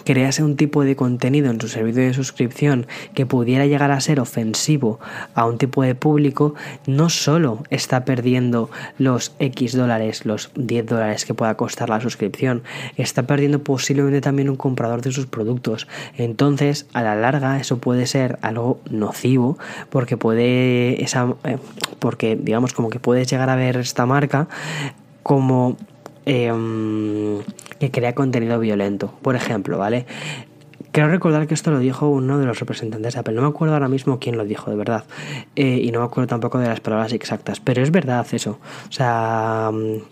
[0.04, 4.20] crease un tipo de contenido en su servicio de suscripción que pudiera llegar a ser
[4.20, 4.98] ofensivo
[5.34, 6.54] a un tipo de público,
[6.86, 12.62] no solo está perdiendo los X dólares, los 10 dólares que pueda costar la suscripción,
[12.96, 15.86] está perdiendo posiblemente también un comprador de sus productos.
[16.16, 19.58] Entonces, a la larga, eso puede ser algo nocivo
[19.90, 21.58] porque puede, eh,
[21.98, 24.48] porque digamos como que puedes llegar a ver esta marca
[25.22, 25.76] como
[26.24, 27.40] Em,
[27.78, 29.12] que crea contenido violento.
[29.22, 30.06] Por ejemplo, ¿vale?
[30.92, 33.32] Quiero recordar que esto lo dijo uno de los representantes de Apple.
[33.32, 35.04] No me acuerdo ahora mismo quién lo dijo, de verdad.
[35.56, 37.60] Eh, y no me acuerdo tampoco de las palabras exactas.
[37.60, 38.58] Pero es verdad eso.
[38.90, 40.02] O sea, mm,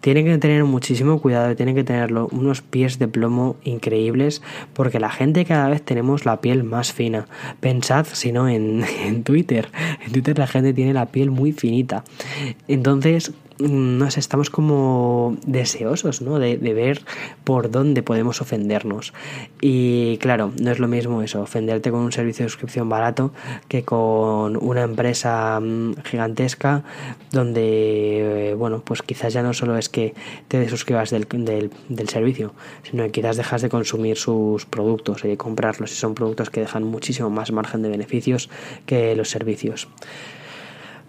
[0.00, 4.40] tienen que tener muchísimo cuidado, tienen que tenerlo unos pies de plomo increíbles,
[4.72, 7.26] porque la gente cada vez tenemos la piel más fina.
[7.58, 8.84] Pensad, si no, en
[9.24, 9.68] Twitter.
[10.06, 12.04] En Twitter la gente tiene la piel muy finita.
[12.68, 16.38] Entonces, no sé, estamos como deseosos, ¿no?
[16.38, 17.02] De, ver
[17.44, 19.12] por dónde podemos ofendernos.
[19.60, 23.32] Y claro, no es lo mismo eso, ofenderte con un servicio de suscripción barato
[23.68, 26.84] que con una empresa mm, gigantesca
[27.32, 30.14] donde, eh, bueno, pues quizás ya no solo es que
[30.48, 32.54] te suscribas del, del, servicio,
[32.88, 35.92] sino que quizás dejas de consumir sus productos y de comprarlos.
[35.92, 38.48] Y son productos que dejan muchísimo más margen de beneficios
[38.86, 39.88] que los servicios.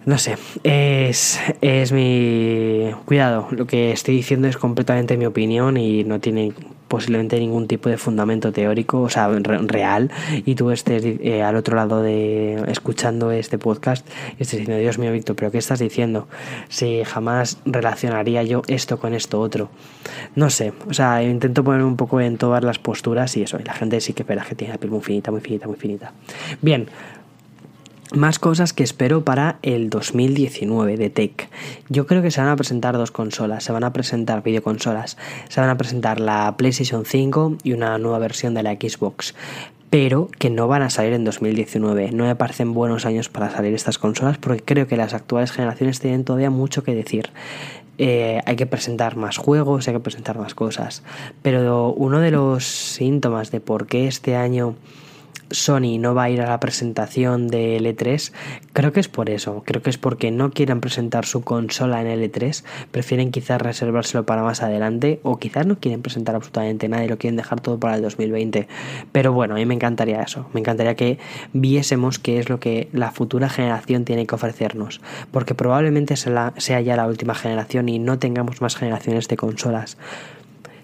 [0.04, 2.90] No sé, es, es mi...
[3.04, 6.52] Cuidado, lo que estoy diciendo es completamente mi opinión y no tiene
[6.92, 10.10] posiblemente ningún tipo de fundamento teórico, o sea, real,
[10.44, 14.06] y tú estés eh, al otro lado de escuchando este podcast
[14.38, 16.28] y estés diciendo, Dios mío, Víctor, pero ¿qué estás diciendo?
[16.68, 19.70] Si jamás relacionaría yo esto con esto otro.
[20.34, 23.64] No sé, o sea, intento poner un poco en todas las posturas y eso, y
[23.64, 26.12] la gente sí que espera que tiene la piel muy finita, muy finita, muy finita.
[26.60, 26.88] Bien,
[28.14, 31.48] más cosas que espero para el 2019 de Tech.
[31.88, 35.16] Yo creo que se van a presentar dos consolas, se van a presentar videoconsolas,
[35.48, 39.34] se van a presentar la PlayStation 5 y una nueva versión de la Xbox
[39.90, 42.12] pero que no van a salir en 2019.
[42.12, 46.00] No me parecen buenos años para salir estas consolas porque creo que las actuales generaciones
[46.00, 47.28] tienen todavía mucho que decir.
[47.98, 51.02] Eh, hay que presentar más juegos, hay que presentar más cosas.
[51.42, 54.76] Pero uno de los síntomas de por qué este año
[55.52, 58.32] Sony no va a ir a la presentación de L3,
[58.72, 62.20] creo que es por eso, creo que es porque no quieren presentar su consola en
[62.20, 67.08] L3, prefieren quizás reservárselo para más adelante o quizás no quieren presentar absolutamente nada y
[67.08, 68.68] lo quieren dejar todo para el 2020.
[69.12, 71.18] Pero bueno, a mí me encantaría eso, me encantaría que
[71.52, 75.00] viésemos qué es lo que la futura generación tiene que ofrecernos,
[75.30, 79.96] porque probablemente sea ya la última generación y no tengamos más generaciones de consolas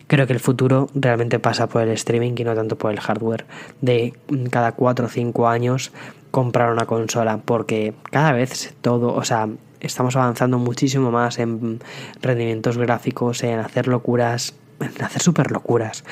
[0.08, 3.46] creo que el futuro realmente pasa por el streaming y no tanto por el hardware.
[3.80, 4.14] De
[4.50, 5.92] cada 4 o 5 años
[6.32, 9.48] comprar una consola, porque cada vez todo, o sea,
[9.80, 11.80] estamos avanzando muchísimo más en
[12.20, 16.04] rendimientos gráficos, en hacer locuras hacer super locuras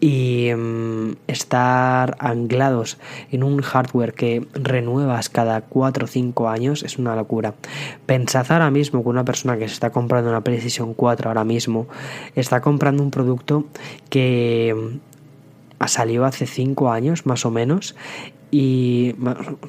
[0.00, 2.98] y mm, estar anclados
[3.30, 7.54] en un hardware que renuevas cada 4 o 5 años es una locura.
[8.06, 11.86] Pensad ahora mismo que una persona que se está comprando una PlayStation 4 ahora mismo
[12.34, 13.64] está comprando un producto
[14.08, 15.00] que
[15.80, 17.96] mm, salió hace 5 años más o menos
[18.54, 19.14] y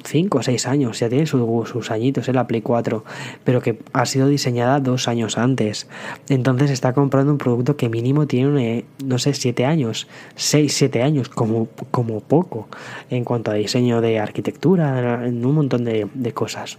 [0.04, 3.02] 5 o 6 años, ya tiene sus añitos en la Play 4,
[3.42, 5.88] pero que ha sido diseñada dos años antes.
[6.28, 10.06] Entonces está comprando un producto que mínimo tiene, no sé, 7 años,
[10.36, 12.68] 6, 7 años, como, como poco,
[13.08, 16.76] en cuanto a diseño de arquitectura, en un montón de, de cosas.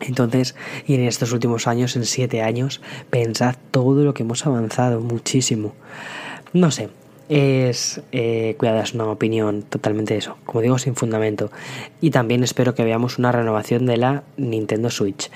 [0.00, 0.56] Entonces,
[0.88, 5.72] y en estos últimos años, en 7 años, pensad todo lo que hemos avanzado, muchísimo.
[6.52, 6.88] No sé,
[7.32, 11.50] es, eh, cuidado, es una opinión totalmente eso, como digo, sin fundamento.
[12.02, 15.30] Y también espero que veamos una renovación de la Nintendo Switch.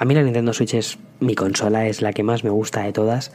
[0.00, 2.92] A mí la Nintendo Switch es mi consola, es la que más me gusta de
[2.94, 3.32] todas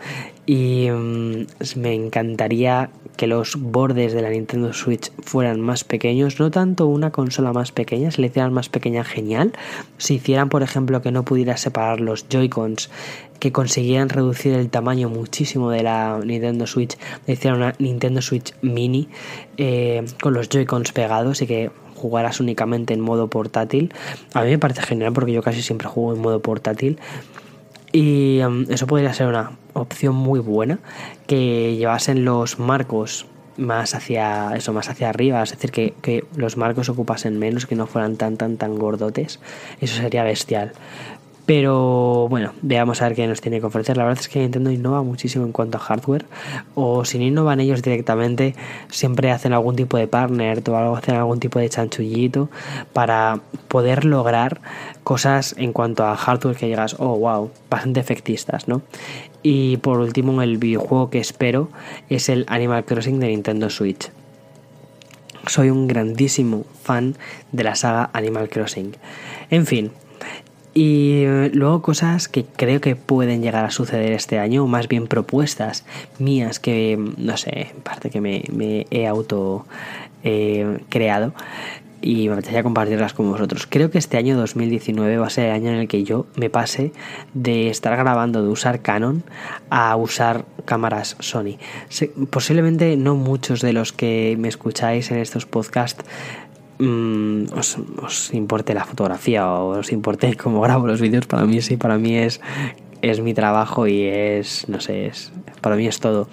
[0.48, 1.46] y mm,
[1.76, 7.12] me encantaría que los bordes de la Nintendo Switch fueran más pequeños, no tanto una
[7.12, 9.54] consola más pequeña, si le hicieran más pequeña genial,
[10.00, 12.90] si hicieran por ejemplo que no pudiera separar los Joy-Cons,
[13.40, 16.98] que consiguieran reducir el tamaño muchísimo de la Nintendo Switch,
[17.28, 19.08] hicieran una Nintendo Switch mini
[19.58, 23.94] eh, con los Joy-Cons pegados y que jugarás únicamente en modo portátil.
[24.34, 27.00] A mí me parece genial porque yo casi siempre juego en modo portátil.
[27.92, 30.80] Y um, eso podría ser una opción muy buena
[31.28, 33.26] que llevasen los marcos
[33.58, 37.76] más hacia eso más hacia arriba es decir que, que, los marcos ocupasen menos que
[37.76, 39.40] no fueran tan tan tan gordotes
[39.80, 40.74] eso sería bestial
[41.46, 43.98] pero bueno, veamos a ver qué nos tiene que ofrecer.
[43.98, 46.26] La verdad es que Nintendo innova muchísimo en cuanto a hardware.
[46.74, 48.56] O si no innovan ellos directamente,
[48.90, 52.50] siempre hacen algún tipo de partner o algo, hacen algún tipo de chanchullito
[52.94, 54.60] para poder lograr
[55.04, 58.82] cosas en cuanto a hardware que llegas, oh wow, bastante efectistas, ¿no?
[59.44, 61.70] Y por último, el videojuego que espero
[62.10, 64.10] es el Animal Crossing de Nintendo Switch.
[65.46, 67.16] Soy un grandísimo fan
[67.52, 68.96] de la saga Animal Crossing.
[69.52, 69.92] En fin,
[70.78, 71.24] y
[71.54, 75.86] luego cosas que creo que pueden llegar a suceder este año, o más bien propuestas
[76.20, 79.66] mías que, no sé, en parte que me, he auto
[80.24, 81.34] eh, creado
[82.02, 83.68] y me apetecía compartirlas con vosotros.
[83.68, 86.50] Creo que este año 2019 va a ser el año en el que yo me
[86.50, 86.92] pase
[87.34, 89.24] de estar grabando, de usar Canon,
[89.70, 91.58] a usar cámaras Sony.
[92.30, 96.04] posiblemente no muchos de los que me escucháis en estos podcasts
[96.78, 101.78] Mm, os, importe la fotografía o os importe cómo grabo los vídeos, para mí sí,
[101.78, 102.42] para mí es,
[103.02, 106.28] es mi trabajo y es, no sé, es para mí es todo.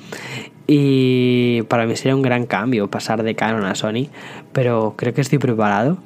[0.66, 4.08] Y para mí sería un gran cambio pasar de Canon a Sony,
[4.52, 5.98] pero creo que estoy preparado.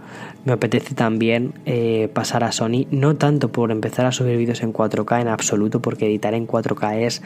[0.44, 4.72] Me apetece también eh, pasar a Sony, no tanto por empezar a subir vídeos en
[4.72, 7.22] 4K en absoluto, porque editar en 4K es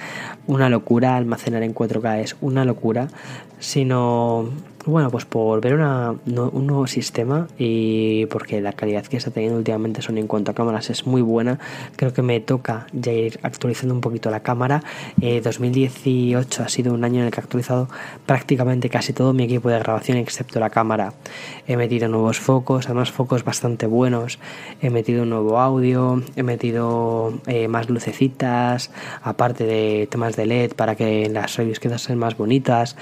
[0.46, 3.08] una locura, almacenar en 4K es una locura,
[3.58, 4.48] sino
[4.86, 10.00] bueno, pues por ver un nuevo sistema y porque la calidad que está teniendo últimamente
[10.00, 11.58] Sony en cuanto a cámaras es muy buena,
[11.96, 14.82] creo que me toca ya ir actualizando un poquito la cámara.
[15.18, 17.88] 2018 eh, ha sido un año en el que he actualizado
[18.24, 21.12] prácticamente casi todo mi equipo de grabación excepto la cámara.
[21.66, 24.38] He metido nuevos focos, además focos bastante buenos,
[24.80, 28.90] he metido un nuevo audio, he metido eh, más lucecitas,
[29.22, 32.96] aparte de temas de LED para que las reviews queden más bonitas.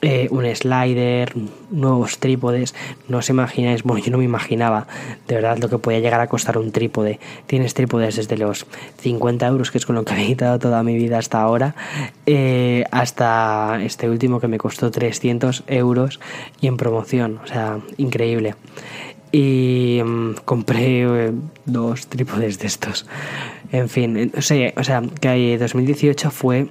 [0.00, 1.32] Eh, un slider,
[1.70, 2.74] nuevos trípodes.
[3.08, 4.86] No os imagináis, bueno, yo no me imaginaba
[5.26, 7.18] de verdad lo que podía llegar a costar un trípode.
[7.46, 8.66] Tienes trípodes desde los
[9.00, 11.74] 50 euros, que es con lo que he editado toda mi vida hasta ahora,
[12.26, 16.20] eh, hasta este último que me costó 300 euros
[16.60, 17.40] y en promoción.
[17.42, 18.54] O sea, increíble.
[19.32, 21.32] Y mm, compré eh,
[21.64, 23.04] dos trípodes de estos.
[23.72, 26.68] En fin, o sea, o sea que 2018 fue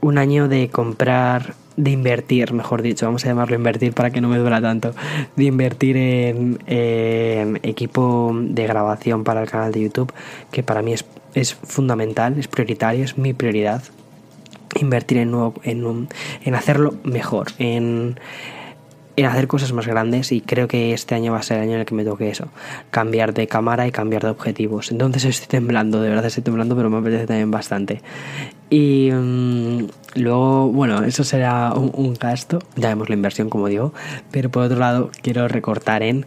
[0.00, 4.28] un año de comprar de invertir, mejor dicho, vamos a llamarlo invertir para que no
[4.28, 4.94] me duela tanto,
[5.36, 6.58] de invertir en,
[7.62, 10.12] equipo de grabación para el canal de YouTube,
[10.50, 11.04] que para mí es,
[11.34, 13.82] es fundamental, es prioritario, es mi prioridad.
[14.80, 16.08] Invertir en, nuevo, en,
[16.44, 18.18] en hacerlo mejor, en,
[19.16, 21.74] en hacer cosas más grandes y creo que este año va a ser el año
[21.74, 22.48] en el que me toque eso,
[22.90, 24.90] cambiar de cámara y cambiar de objetivos.
[24.90, 28.00] Entonces estoy temblando, de verdad estoy temblando, pero me apetece también bastante.
[28.72, 33.92] Y mm, luego, bueno, eso será un, gasto, ya vemos la inversión como digo,
[34.30, 36.26] pero por otro lado quiero recortar en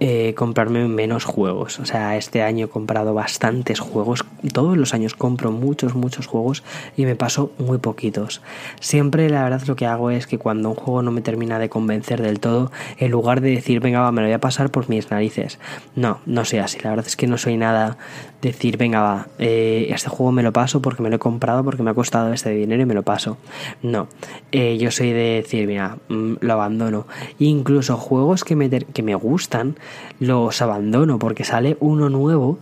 [0.00, 1.80] eh, comprarme menos juegos.
[1.80, 6.62] O sea, este año he comprado bastantes juegos, todos los años compro muchos, muchos juegos
[6.94, 8.42] y me paso muy poquitos.
[8.80, 11.70] Siempre la verdad lo que hago es que cuando un juego no me termina de
[11.70, 14.90] convencer del todo, en lugar de decir, venga, va, me lo voy a pasar por
[14.90, 15.58] mis narices.
[15.96, 17.96] No, no soy así, la verdad es que no soy nada
[18.42, 21.82] decir, venga, va, eh, este juego me lo paso porque me lo he comprado, porque
[21.82, 23.36] me ha costado este dinero y me lo paso.
[23.82, 24.08] No,
[24.52, 27.06] eh, yo soy de decir, mira, mm, lo abandono.
[27.38, 29.76] Incluso juegos que me, que me gustan,
[30.20, 32.58] los abandono porque sale uno nuevo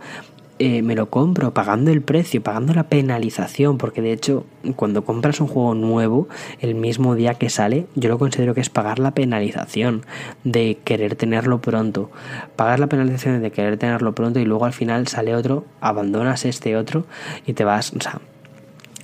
[0.59, 4.45] eh, me lo compro pagando el precio, pagando la penalización, porque de hecho
[4.75, 6.27] cuando compras un juego nuevo
[6.59, 10.03] el mismo día que sale, yo lo considero que es pagar la penalización
[10.43, 12.09] de querer tenerlo pronto.
[12.55, 16.75] Pagar la penalización de querer tenerlo pronto y luego al final sale otro, abandonas este
[16.75, 17.05] otro
[17.45, 18.19] y te vas, o sea,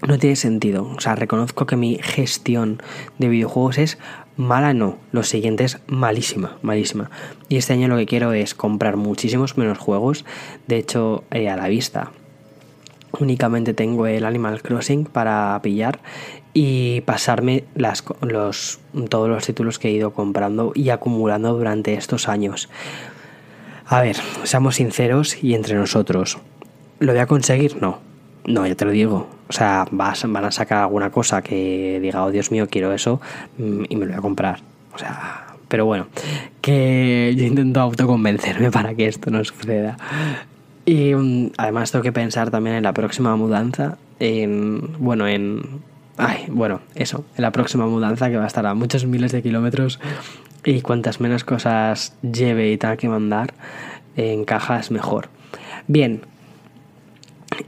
[0.07, 0.85] no tiene sentido.
[0.85, 2.81] O sea, reconozco que mi gestión
[3.17, 3.97] de videojuegos es
[4.37, 7.09] mala no, lo siguiente es malísima, malísima.
[7.49, 10.25] Y este año lo que quiero es comprar muchísimos menos juegos,
[10.67, 12.11] de hecho eh, a la vista.
[13.19, 15.99] Únicamente tengo el Animal Crossing para pillar
[16.53, 18.79] y pasarme las, los,
[19.09, 22.69] todos los títulos que he ido comprando y acumulando durante estos años.
[23.85, 26.39] A ver, seamos sinceros y entre nosotros.
[26.99, 27.81] ¿Lo voy a conseguir?
[27.81, 27.99] No.
[28.45, 29.27] No, ya te lo digo.
[29.53, 33.21] O sea, van a sacar alguna cosa que diga, oh Dios mío, quiero eso
[33.59, 34.61] mm, y me lo voy a comprar.
[34.95, 36.07] O sea, pero bueno,
[36.59, 39.95] que yo intento autoconvencerme para que esto no suceda.
[40.87, 43.99] Y mm, además tengo que pensar también en la próxima mudanza.
[44.19, 45.61] En, bueno, en.
[46.17, 49.43] Ay, bueno, eso, en la próxima mudanza que va a estar a muchos miles de
[49.43, 49.99] kilómetros
[50.65, 53.53] y cuantas menos cosas lleve y tenga que mandar
[54.15, 55.29] en cajas mejor.
[55.87, 56.21] Bien,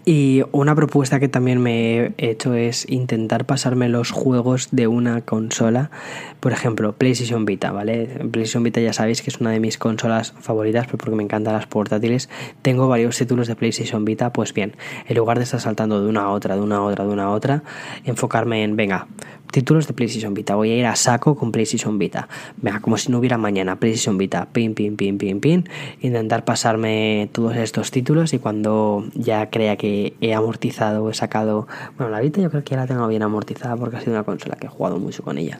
[0.05, 5.21] y una propuesta que también me he hecho es intentar pasarme los juegos de una
[5.21, 5.91] consola.
[6.39, 8.05] Por ejemplo, PlayStation Vita, ¿vale?
[8.31, 11.53] PlayStation Vita ya sabéis que es una de mis consolas favoritas, pero porque me encantan
[11.53, 12.29] las portátiles.
[12.61, 14.75] Tengo varios títulos de PlayStation Vita, pues bien,
[15.07, 17.23] en lugar de estar saltando de una a otra, de una a otra, de una
[17.25, 17.63] a otra,
[18.05, 19.07] enfocarme en, venga,
[19.51, 20.55] títulos de PlayStation Vita.
[20.55, 22.27] Voy a ir a saco con PlayStation Vita.
[22.57, 23.79] Venga, como si no hubiera mañana.
[23.79, 25.69] PlayStation Vita, pin, pin, pin, pin, pin.
[26.01, 29.84] Intentar pasarme todos estos títulos y cuando ya crea que
[30.21, 31.67] he amortizado, he sacado.
[31.97, 34.23] Bueno, la Vita yo creo que ya la tengo bien amortizada porque ha sido una
[34.23, 35.59] consola que he jugado mucho con ella.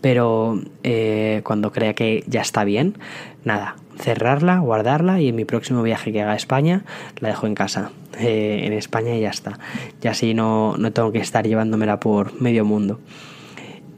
[0.00, 2.98] Pero eh, cuando crea que ya está bien,
[3.44, 6.84] nada, cerrarla, guardarla y en mi próximo viaje que haga a España
[7.20, 9.58] la dejo en casa, eh, en España y ya está.
[10.02, 13.00] Y así no, no tengo que estar llevándomela por medio mundo.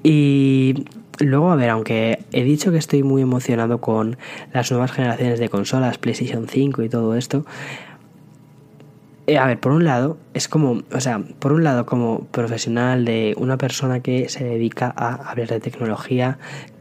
[0.03, 0.87] Y
[1.19, 4.17] luego, a ver, aunque he dicho que estoy muy emocionado con
[4.53, 7.45] las nuevas generaciones de consolas, PlayStation 5 y todo esto,
[9.31, 13.05] eh, a ver, por un lado, es como, o sea, por un lado, como profesional
[13.05, 16.39] de una persona que se dedica a hablar de tecnología,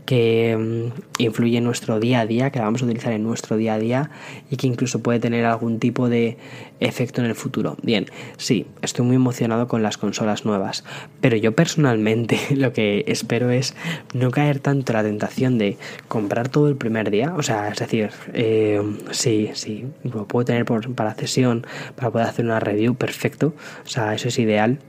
[0.09, 3.57] que mm, influye en nuestro día a día, que la vamos a utilizar en nuestro
[3.57, 4.09] día a día
[4.49, 6.35] y que incluso puede tener algún tipo de
[6.79, 7.77] efecto en el futuro.
[7.83, 8.07] Bien,
[8.37, 10.83] sí, estoy muy emocionado con las consolas nuevas,
[11.21, 13.75] pero yo personalmente lo que espero es
[14.15, 17.77] no caer tanto en la tentación de comprar todo el primer día, o sea, es
[17.77, 18.81] decir, eh,
[19.11, 23.53] sí, sí, lo puedo tener por, para sesión, para poder hacer una review, perfecto,
[23.85, 24.79] o sea, eso es ideal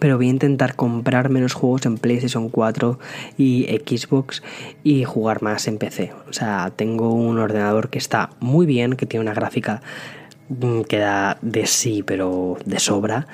[0.00, 2.98] pero voy a intentar comprar menos juegos en PlayStation 4
[3.38, 4.42] y Xbox
[4.84, 6.12] y jugar más en PC.
[6.28, 9.82] O sea, tengo un ordenador que está muy bien, que tiene una gráfica
[10.48, 13.26] mm, que da de sí, pero de sobra,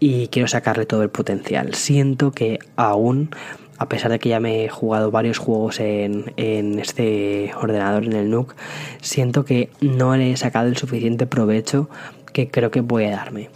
[0.00, 1.74] y quiero sacarle todo el potencial.
[1.74, 3.30] Siento que aún,
[3.78, 8.30] a pesar de que ya me he jugado varios juegos en, este ordenador, en el
[8.30, 8.54] NUC,
[9.00, 11.88] siento que no le he sacado el suficiente provecho
[12.32, 13.48] que creo que puede darme.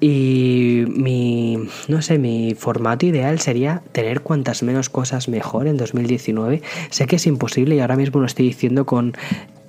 [0.00, 6.62] Y mi, no sé, mi formato ideal sería tener cuantas menos cosas mejor en 2019.
[6.90, 9.16] Sé que es imposible y ahora mismo lo estoy diciendo con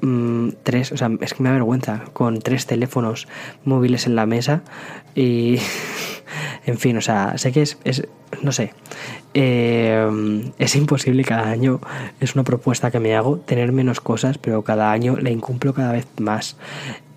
[0.01, 3.27] mm, tres, o sea, es que me da vergüenza, con tres teléfonos
[3.63, 4.63] móviles en la mesa
[5.15, 5.59] y,
[6.65, 8.05] en fin, o sea, sé que es, es
[8.41, 8.73] no sé,
[9.33, 11.79] eh, es imposible cada año,
[12.19, 15.93] es una propuesta que me hago, tener menos cosas, pero cada año la incumplo cada
[15.93, 16.57] vez más.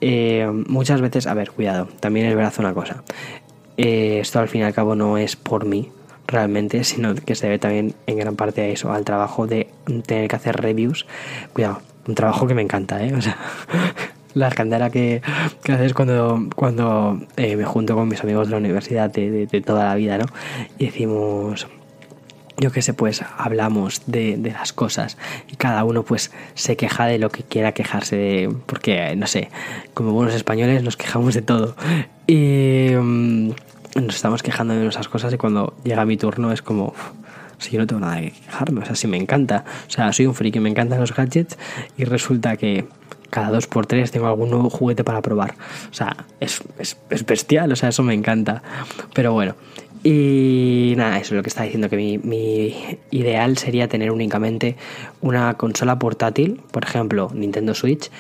[0.01, 3.03] Eh, muchas veces, a ver, cuidado, también es verdad una cosa.
[3.77, 5.91] Eh, esto al fin y al cabo no es por mí
[6.27, 9.69] realmente, sino que se debe también en gran parte a eso, al trabajo de
[10.07, 11.07] tener que hacer reviews.
[11.53, 13.13] Cuidado, un trabajo que me encanta, ¿eh?
[13.17, 13.37] O sea,
[14.35, 15.23] la escandera que,
[15.65, 19.61] que haces cuando, cuando eh, me junto con mis amigos de la universidad de, de
[19.61, 20.27] toda la vida, ¿no?
[20.79, 21.67] Y decimos,
[22.61, 25.17] yo qué sé, pues hablamos de, las cosas
[25.51, 29.49] y cada uno pues se queja de lo que quiera quejarse de, porque no sé,
[29.95, 31.75] como buenos españoles nos quejamos de todo
[32.27, 33.51] y mm,
[33.97, 36.95] nos estamos quejando de nuestras cosas y cuando llega mi turno es como,
[37.59, 40.27] si yo no tengo nada que quejarme, o sea, si me encanta, o sea, soy
[40.27, 41.57] un friki, me encantan los gadgets
[41.97, 42.87] y resulta que
[43.31, 45.55] cada dos por tres tengo algún nuevo juguete para probar.
[45.91, 48.63] O sea, es, es, es, bestial, o sea, eso me encanta.
[49.15, 49.55] Pero bueno,
[50.03, 54.77] y nada, eso es lo que está diciendo, que mi, ideal sería tener únicamente
[55.21, 58.11] una consola portátil, por ejemplo, Nintendo Switch,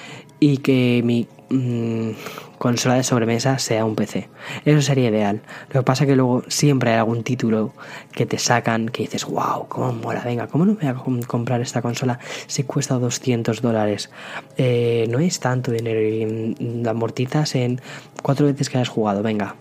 [0.40, 2.10] y que mi mm,
[2.58, 4.28] consola de sobremesa sea un PC.
[4.66, 5.40] Eso sería ideal.
[5.68, 7.72] Lo que pasa que luego siempre hay algún título
[8.12, 11.62] que te sacan que dices, wow, cómo mola, venga, ¿cómo no me voy a comprar
[11.62, 14.10] esta consola si cuesta 200 dólares?
[14.58, 17.80] Eh, no es tanto dinero y mm, amortizas en
[18.22, 19.56] cuatro veces que hayas jugado, venga,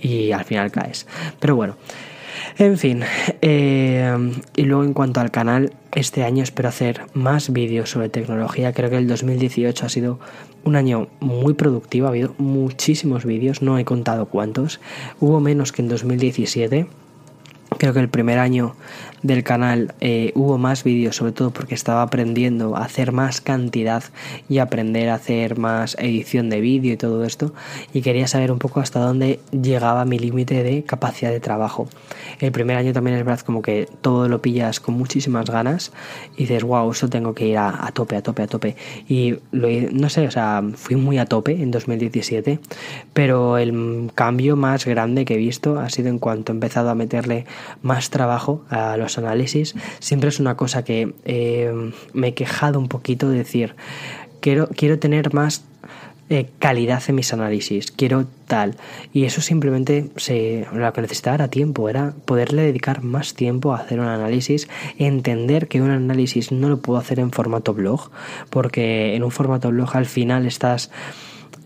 [0.00, 1.06] y al final caes.
[1.40, 1.76] Pero bueno,
[2.58, 3.02] en fin.
[3.42, 8.72] Eh, y luego en cuanto al canal, este año espero hacer más vídeos sobre tecnología.
[8.72, 10.18] Creo que el 2018 ha sido
[10.64, 14.80] un año muy productivo, ha habido muchísimos vídeos, no he contado cuántos.
[15.20, 16.86] Hubo menos que en 2017
[17.76, 18.74] Creo que el primer año
[19.22, 24.04] del canal eh, hubo más vídeos, sobre todo porque estaba aprendiendo a hacer más cantidad
[24.48, 27.52] y aprender a hacer más edición de vídeo y todo esto.
[27.92, 31.88] Y quería saber un poco hasta dónde llegaba mi límite de capacidad de trabajo.
[32.40, 35.92] El primer año también es verdad como que todo lo pillas con muchísimas ganas
[36.36, 38.76] y dices, wow, esto tengo que ir a, tope, a tope, a tope.
[39.08, 42.60] Y lo, no sé, o sea, fui muy a tope en 2017,
[43.12, 46.94] pero el cambio más grande que he visto ha sido en cuanto he empezado a
[46.94, 47.46] meterle
[47.82, 49.74] más trabajo a los análisis.
[50.00, 53.76] Siempre es una cosa que eh, me he quejado un poquito de decir,
[54.40, 55.64] quiero, quiero tener más
[56.30, 58.76] eh, calidad en mis análisis, quiero tal.
[59.14, 63.78] Y eso simplemente se, lo que necesitaba era tiempo, era poderle dedicar más tiempo a
[63.78, 68.10] hacer un análisis, entender que un análisis no lo puedo hacer en formato blog,
[68.50, 70.90] porque en un formato blog al final estás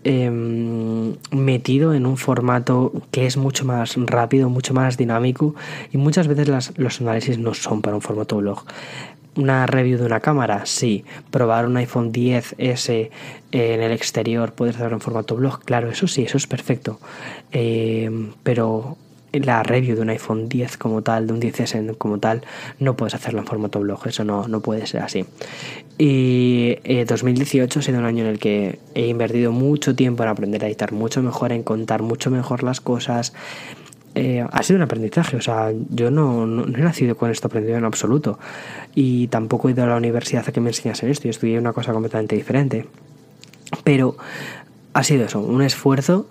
[0.05, 5.55] Em, metido en un formato que es mucho más rápido, mucho más dinámico
[5.93, 8.65] y muchas veces los análisis no son para un formato blog.
[9.37, 11.05] Una review de una cámara, sí.
[11.31, 13.11] Probar un iPhone 10S
[13.51, 16.99] en el exterior, puedes hacerlo en formato blog, claro, eso sí, eso es perfecto.
[17.51, 18.97] Em, pero
[19.33, 22.43] la review de un iPhone 10 como tal, de un 10S como tal,
[22.79, 25.25] no puedes hacerlo en formato blog, eso no, no puede ser así.
[25.97, 26.75] Y
[27.07, 30.63] 2018 eh, ha sido un año en el que he invertido mucho tiempo en aprender
[30.63, 33.33] a editar mucho mejor, en contar mucho mejor las cosas.
[34.15, 37.77] Eh, ha sido un aprendizaje, o sea, yo no, no, he nacido con esto aprendido
[37.77, 38.37] en absoluto
[38.93, 41.73] y tampoco he ido a la universidad a que me enseñasen esto, yo estudié una
[41.73, 42.85] cosa completamente diferente.
[43.83, 44.15] Pero
[44.93, 46.27] ha sido eso, un esfuerzo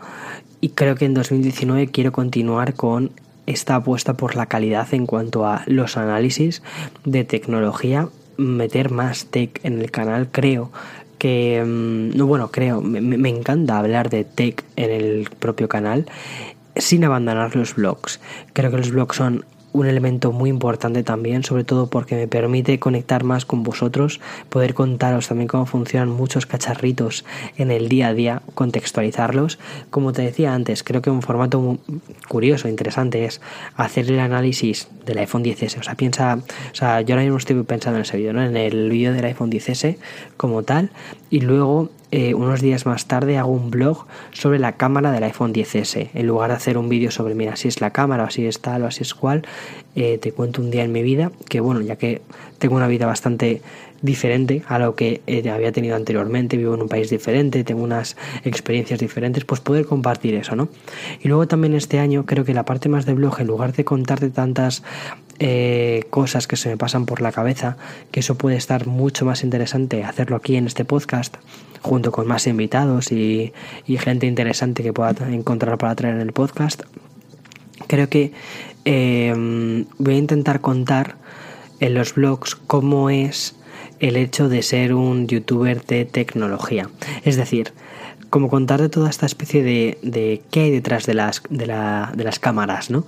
[0.63, 3.11] y creo que en 2019 quiero continuar con
[3.47, 6.63] esta apuesta por la calidad en cuanto a los análisis
[7.05, 10.71] de tecnología, meter más tech en el canal, creo
[11.19, 16.07] que, mm, no bueno, creo, me, me encanta hablar de tech en el propio canal
[16.77, 18.21] sin abandonar los blogs.
[18.53, 22.79] Creo que los blogs son un elemento muy importante también, sobre todo porque me permite
[22.79, 27.25] conectar más con vosotros, poder contaros también cómo funcionan muchos cacharritos
[27.57, 29.59] en el día a día, contextualizarlos.
[29.91, 31.79] Como te decía antes, creo que un formato
[32.29, 33.41] curioso, interesante es
[33.77, 35.81] hacer el análisis del iPhone 10S.
[35.81, 38.43] O sea, piensa, o sea, yo ahora mismo estoy pensando en ese vídeo, ¿no?
[38.43, 39.97] En el vídeo del iPhone 10S
[40.37, 40.91] como tal,
[41.31, 45.55] y luego eh, unos días más tarde hago un blog sobre la cámara del iPhone
[45.55, 46.11] 10S.
[46.13, 48.61] En lugar de hacer un vídeo sobre, mira, si es la cámara, o así es
[48.61, 49.47] tal, o así es cual,
[49.97, 52.21] eh, te cuento un día en mi vida, que bueno, ya que
[52.59, 53.63] tengo una vida bastante
[54.03, 58.17] diferente a lo que eh, había tenido anteriormente, vivo en un país diferente, tengo unas
[58.45, 60.69] experiencias diferentes, pues poder compartir eso, ¿no?
[61.23, 63.85] Y luego también este año creo que la parte más de blog, en lugar de
[63.85, 64.83] contarte tantas
[65.45, 67.77] eh, cosas que se me pasan por la cabeza,
[68.13, 71.37] que eso puede estar mucho más interesante hacerlo aquí en este podcast,
[71.81, 73.53] junto con más invitados y,
[73.99, 76.85] gente interesante que pueda encontrar para traer en el podcast.
[77.89, 78.33] Creo que
[78.85, 81.17] eh, voy a intentar contar
[81.81, 83.57] en los blogs cómo es
[83.99, 86.89] el hecho de ser un youtuber de tecnología.
[87.25, 87.73] Es decir,
[88.33, 92.15] como contar de toda esta especie de, de qué hay detrás de las, de, la,
[92.17, 93.05] de las cámaras, ¿no?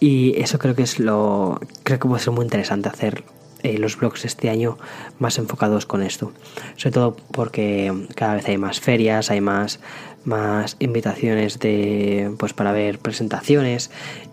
[0.00, 1.60] Y eso creo que es lo.
[1.82, 3.22] Creo que puede ser muy interesante hacer
[3.62, 4.78] eh, los blogs este año
[5.18, 6.32] más enfocados con esto.
[6.76, 9.78] Sobre todo porque cada vez hay más ferias, hay más,
[10.24, 13.90] más invitaciones de pues para ver presentaciones.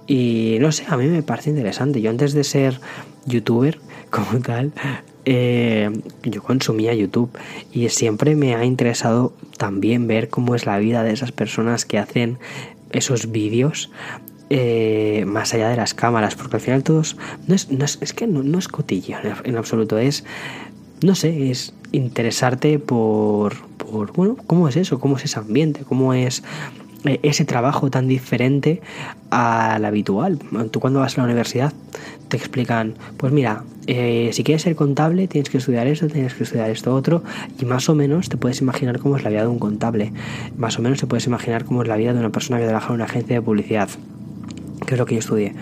[0.07, 1.99] Y no sé, a mí me parece interesante.
[1.99, 2.79] Yo antes de ser
[3.25, 3.77] youtuber
[4.09, 4.71] como tal,
[5.32, 5.91] eh,
[6.23, 7.30] yo consumía YouTube
[7.71, 11.99] y siempre me ha interesado también ver cómo es la vida de esas personas que
[11.99, 12.39] hacen
[12.89, 13.91] esos vídeos
[14.49, 17.15] eh, más allá de las cámaras, porque al final todos
[17.45, 20.23] no es, no es, que no, es cotillo en, absoluto, es
[21.03, 26.15] no sé, es interesarte por, por bueno, cómo es eso, cómo es ese ambiente, cómo
[26.15, 26.41] es
[27.04, 28.82] ese trabajo tan diferente
[29.30, 30.39] al habitual.
[30.72, 31.74] Tú cuando vas a la universidad
[32.28, 36.43] te explican, pues mira, eh, si quieres ser contable tienes que estudiar esto, tienes que
[36.43, 37.24] estudiar esto otro
[37.60, 40.14] y más o menos te puedes imaginar cómo es la vida de un contable,
[40.58, 42.89] más o menos te puedes imaginar cómo es la vida de una persona que trabaja
[42.89, 43.89] en una agencia de publicidad
[44.86, 45.53] que es lo que yo estudié.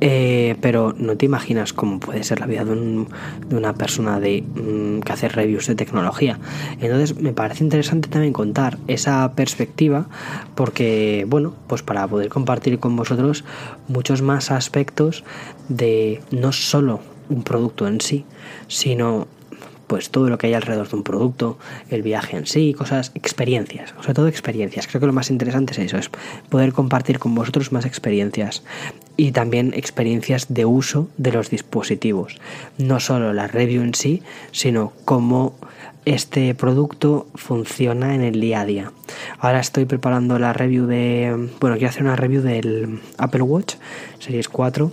[0.00, 3.06] Eh, pero no te imaginas cómo puede ser la vida de,
[3.50, 6.38] una persona de, mm, que hace reviews de tecnología.
[6.80, 10.06] Entonces me parece interesante también contar esa perspectiva
[10.54, 13.44] porque, bueno, pues para poder compartir con vosotros
[13.88, 15.24] muchos más aspectos
[15.68, 18.24] de no solo un producto en sí,
[18.68, 19.28] sino
[19.90, 21.58] pues todo lo que hay alrededor de un producto,
[21.90, 24.86] el viaje en sí, cosas, experiencias, sobre todo experiencias.
[24.86, 26.10] Creo que lo más interesante es eso, es
[26.48, 28.62] poder compartir con vosotros más experiencias
[29.16, 32.38] y también experiencias de uso de los dispositivos.
[32.78, 34.22] No solo la review en sí,
[34.52, 35.56] sino cómo
[36.04, 38.92] este producto funciona en el día a día.
[39.40, 43.74] Ahora estoy preparando la review de, bueno, quiero hacer una review del Apple Watch
[44.20, 44.92] Series 4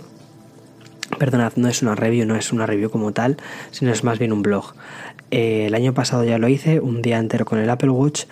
[1.18, 3.36] Perdonad, no es una review, no es una review como tal,
[3.70, 4.74] sino es más bien un blog.
[5.30, 8.24] Eh, el año pasado ya lo hice, un día entero con el Apple Watch.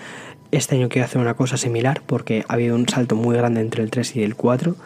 [0.53, 3.83] Este año quiero hacer una cosa similar porque ha habido un salto muy grande entre
[3.83, 4.77] el 3 y el 4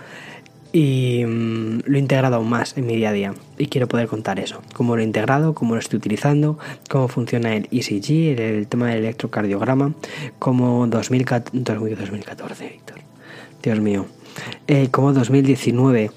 [0.72, 4.06] y mm, lo he integrado aún más en mi día a día y quiero poder
[4.08, 8.66] contar eso, cómo lo he integrado, cómo lo estoy utilizando, cómo funciona el ECG, el,
[8.68, 9.94] tema del electrocardiograma,
[10.38, 12.98] cómo 2014, Víctor,
[13.62, 14.06] Dios mío,
[14.66, 16.10] eh, cómo 2019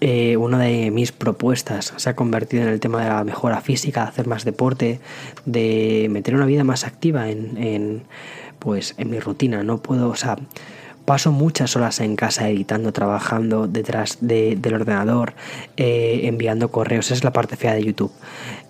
[0.00, 4.04] eh, una de mis propuestas se ha convertido en el tema de la mejora física,
[4.04, 5.00] hacer más deporte,
[5.44, 8.02] de meter una vida más activa en,
[8.58, 9.62] pues, en mi rutina.
[9.62, 10.36] No puedo, o sea,
[11.04, 15.34] paso muchas horas en casa editando, trabajando detrás del ordenador,
[15.76, 17.06] eh, enviando correos.
[17.06, 18.12] Esa es la parte fea de YouTube.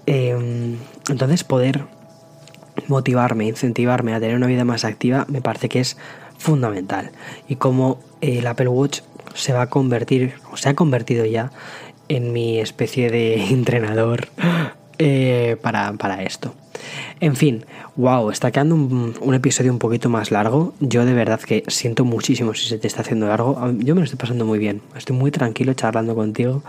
[0.07, 0.79] Em,
[1.09, 1.85] entonces, poder
[2.89, 5.97] motivarme, incentivarme a tener una vida más activa, me parece que es
[6.39, 7.11] fundamental.
[7.47, 9.01] Y como el Apple Watch
[9.35, 11.51] se va a convertir, o se ha convertido ya,
[12.09, 14.29] en mi especie de entrenador
[14.99, 16.55] eh, para, esto.
[17.21, 17.65] En fin,
[17.97, 20.75] wow, está quedando un, episodio un poquito más largo.
[20.81, 23.59] Yo de verdad que siento muchísimo si se te está haciendo largo.
[23.79, 24.83] Yo me lo estoy pasando muy bien.
[24.97, 26.63] Estoy muy tranquilo charlando contigo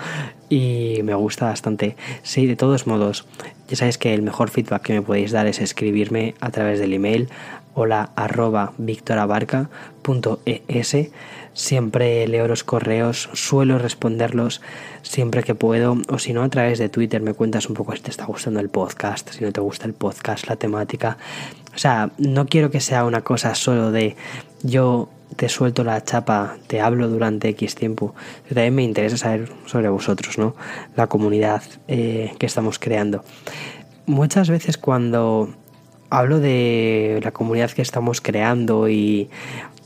[0.50, 1.98] y me gusta bastante.
[2.24, 3.26] Sí, de todos modos,
[3.68, 6.94] ya sabéis que el mejor feedback que me podéis dar es escribirme a través del
[6.94, 7.28] email
[7.74, 10.96] hola arroba victorabarca.es
[11.54, 14.62] Siempre leo los correos, suelo responderlos
[15.02, 18.02] siempre que puedo, o si no, a través de Twitter me cuentas un poco si
[18.02, 21.18] te está gustando el podcast, si no te gusta el podcast, la temática.
[21.76, 24.16] O sea, no quiero que sea una cosa solo de
[24.64, 28.14] yo te suelto la chapa, te hablo durante X tiempo.
[28.48, 30.56] También me interesa saber sobre vosotros, ¿no?
[30.96, 33.24] La comunidad eh, que estamos creando.
[34.06, 35.54] Muchas veces cuando
[36.10, 39.30] hablo de la comunidad que estamos creando y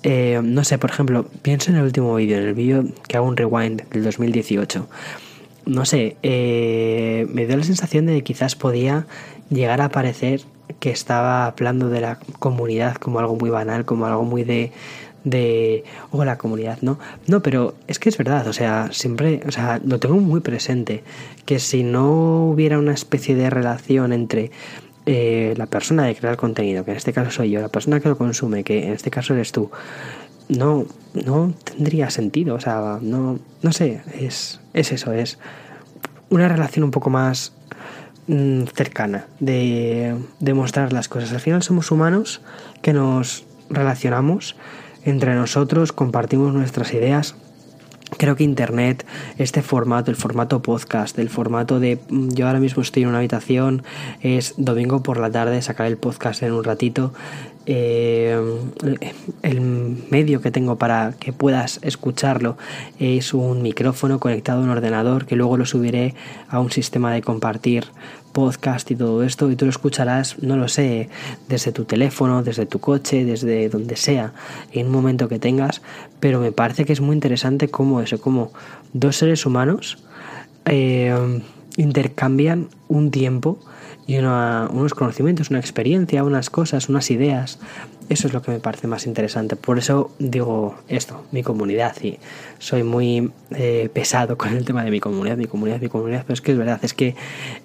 [0.07, 3.27] eh, no sé, por ejemplo, pienso en el último vídeo, en el vídeo que hago
[3.27, 4.87] un rewind del 2018.
[5.65, 9.07] no sé, eh, me dio la sensación de que quizás podía
[9.49, 10.41] llegar a parecer
[10.79, 14.71] que estaba hablando de la comunidad como algo muy banal, como algo muy de
[15.23, 16.99] de o la comunidad, ¿no?
[17.25, 21.03] No, pero es que es verdad, o sea, siempre, o sea, lo tengo muy presente,
[21.45, 24.51] que si no hubiera una especie de relación entre
[25.05, 28.09] eh, la persona de crear contenido, que en este caso soy yo, la persona que
[28.09, 29.71] lo consume, que en este caso eres tú,
[30.49, 35.39] no, no tendría sentido, o sea, no, no sé, es, es eso, es
[36.29, 37.53] una relación un poco más
[38.27, 41.31] mm, cercana de, de mostrar las cosas.
[41.33, 42.41] Al final somos humanos
[42.81, 44.55] que nos relacionamos
[45.03, 47.35] entre nosotros, compartimos nuestras ideas.
[48.17, 49.05] Creo que Internet,
[49.37, 53.17] este formato, el formato podcast, el formato de mm, yo ahora mismo estoy en una
[53.19, 53.83] habitación,
[54.21, 57.13] es domingo por la tarde, sacar el podcast en un ratito,
[57.65, 58.39] eh,
[59.41, 59.61] el
[60.09, 62.57] medio que tengo para que puedas escucharlo
[62.99, 66.13] es un micrófono conectado a un ordenador que luego lo subiré
[66.47, 67.85] a un sistema de compartir
[68.33, 71.09] podcast y todo esto y tú lo escucharás, no lo sé,
[71.47, 74.33] desde tu teléfono, desde tu coche, desde donde sea,
[74.73, 75.81] en un momento que tengas,
[76.19, 78.51] pero me parece que es muy interesante cómo eso, como
[78.91, 79.97] dos seres humanos
[80.65, 81.41] eh,
[81.77, 83.59] intercambian un tiempo
[84.07, 87.59] y unos conocimientos, una experiencia, unas cosas, unas ideas.
[88.07, 89.55] Eso es lo que me parece más interesante.
[89.55, 91.95] Por eso digo esto, mi comunidad.
[92.03, 92.19] Y
[92.59, 96.21] soy muy eh, pesado con el tema de mi comunidad, mi comunidad, mi comunidad.
[96.21, 97.15] Pero es que es verdad, es que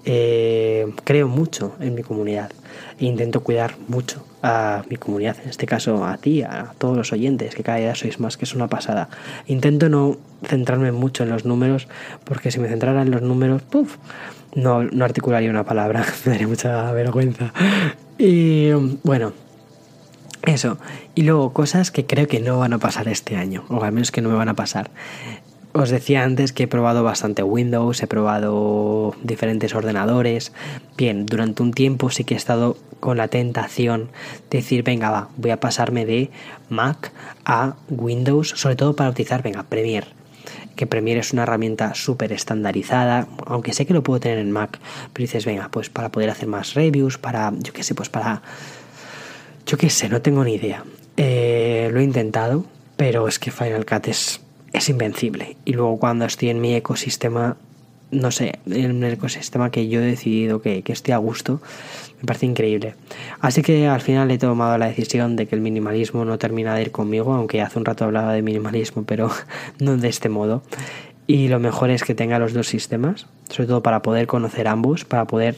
[0.06, 2.50] eh, creo mucho en mi comunidad.
[2.98, 5.36] E intento cuidar mucho a mi comunidad.
[5.42, 8.44] En este caso a ti, a todos los oyentes, que cada día sois más, que
[8.44, 9.08] es una pasada.
[9.46, 11.88] Intento no centrarme mucho en los números,
[12.24, 13.62] porque si me centrara en los números,
[14.54, 17.52] no, no articularía una palabra, me daría mucha vergüenza.
[18.18, 18.70] Y
[19.02, 19.32] bueno,
[20.42, 20.78] eso.
[21.14, 24.10] Y luego cosas que creo que no van a pasar este año, o al menos
[24.10, 24.90] que no me van a pasar.
[25.72, 30.52] Os decía antes que he probado bastante Windows, he probado diferentes ordenadores.
[30.96, 34.10] Bien, durante un tiempo sí que he estado con la tentación
[34.50, 36.30] de decir, venga, va, voy a pasarme de
[36.68, 37.12] Mac
[37.44, 40.08] a Windows, sobre todo para utilizar, venga, Premiere
[40.74, 44.78] que Premiere es una herramienta súper estandarizada, aunque sé que lo puedo tener en Mac,
[45.12, 48.40] pero dices, venga, pues para poder hacer más reviews, para, yo qué sé, pues para,
[49.66, 50.84] yo qué sé, no tengo ni idea.
[51.18, 52.64] Eh, lo he intentado,
[52.96, 54.40] pero es que Final Cut es,
[54.72, 55.56] es invencible.
[55.64, 57.56] Y luego cuando estoy en mi ecosistema
[58.10, 61.60] no sé, en el ecosistema que yo he decidido que, que, esté a gusto,
[62.20, 62.94] me parece increíble.
[63.40, 66.82] Así que al final he tomado la decisión de que el minimalismo no termina de
[66.82, 69.30] ir conmigo, aunque hace un rato hablaba de minimalismo, pero
[69.78, 70.62] no de este modo.
[71.26, 75.04] Y lo mejor es que tenga los dos sistemas, sobre todo para poder conocer ambos,
[75.04, 75.56] para poder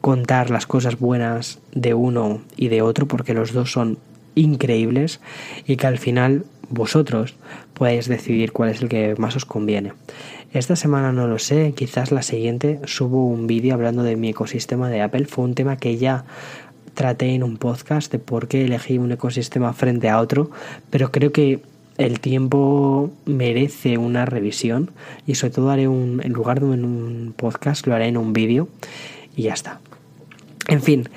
[0.00, 3.98] contar las cosas buenas de uno y de otro, porque los dos son
[4.40, 5.20] increíbles
[5.66, 7.34] y que al final vosotros
[7.74, 9.92] podéis decidir cuál es el que más os conviene.
[10.52, 14.88] Esta semana no lo sé, quizás la siguiente subo un vídeo hablando de mi ecosistema
[14.88, 15.26] de Apple.
[15.26, 16.24] Fue un tema que ya
[16.94, 20.50] traté en un podcast de por qué elegí un ecosistema frente a otro,
[20.90, 21.60] pero creo que
[21.98, 24.90] el tiempo merece una revisión
[25.26, 28.68] y sobre todo haré un, en lugar de un podcast, lo haré en un vídeo
[29.36, 29.80] y ya está.
[30.68, 31.08] En fin,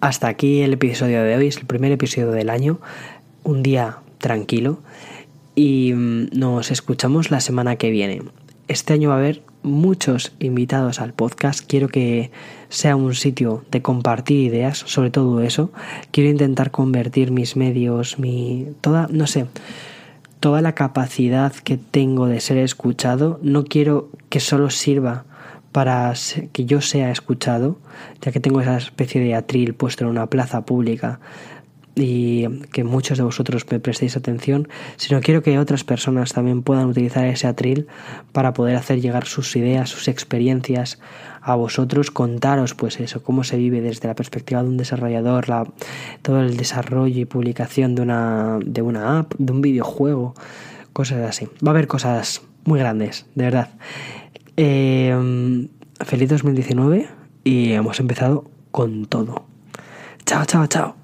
[0.00, 2.80] hasta aquí el episodio de hoy, es el primer episodio del año,
[3.44, 4.78] un día tranquilo
[5.54, 8.22] y mm, nos escuchamos la semana que viene.
[8.68, 11.64] Este año va a haber muchos invitados al podcast.
[11.66, 12.30] Quiero que
[12.68, 15.72] sea un sitio de compartir ideas, sobre todo eso.
[16.10, 19.46] Quiero intentar convertir mis medios, mi toda, no sé,
[20.40, 23.38] toda la capacidad que tengo de ser escuchado.
[23.42, 25.24] No quiero que solo sirva
[25.76, 26.14] para
[26.54, 27.76] que yo sea escuchado,
[28.22, 31.20] ya que tengo esa especie de atril puesto en una plaza pública
[31.94, 36.86] y que muchos de vosotros me prestéis atención, sino quiero que otras personas también puedan
[36.86, 37.88] utilizar ese atril
[38.32, 40.98] para poder hacer llegar sus ideas, sus experiencias
[41.42, 45.70] a vosotros, contaros pues eso, cómo se vive desde la perspectiva de un desarrollador, la,
[46.22, 50.32] todo el desarrollo y publicación de una, de una app, de un videojuego,
[50.94, 51.48] cosas así.
[51.62, 53.68] Va a haber cosas muy grandes, de verdad.
[54.56, 55.68] Eh,
[56.04, 57.08] feliz 2019
[57.44, 59.46] y hemos empezado con todo.
[60.24, 60.95] Chao, chao, chao.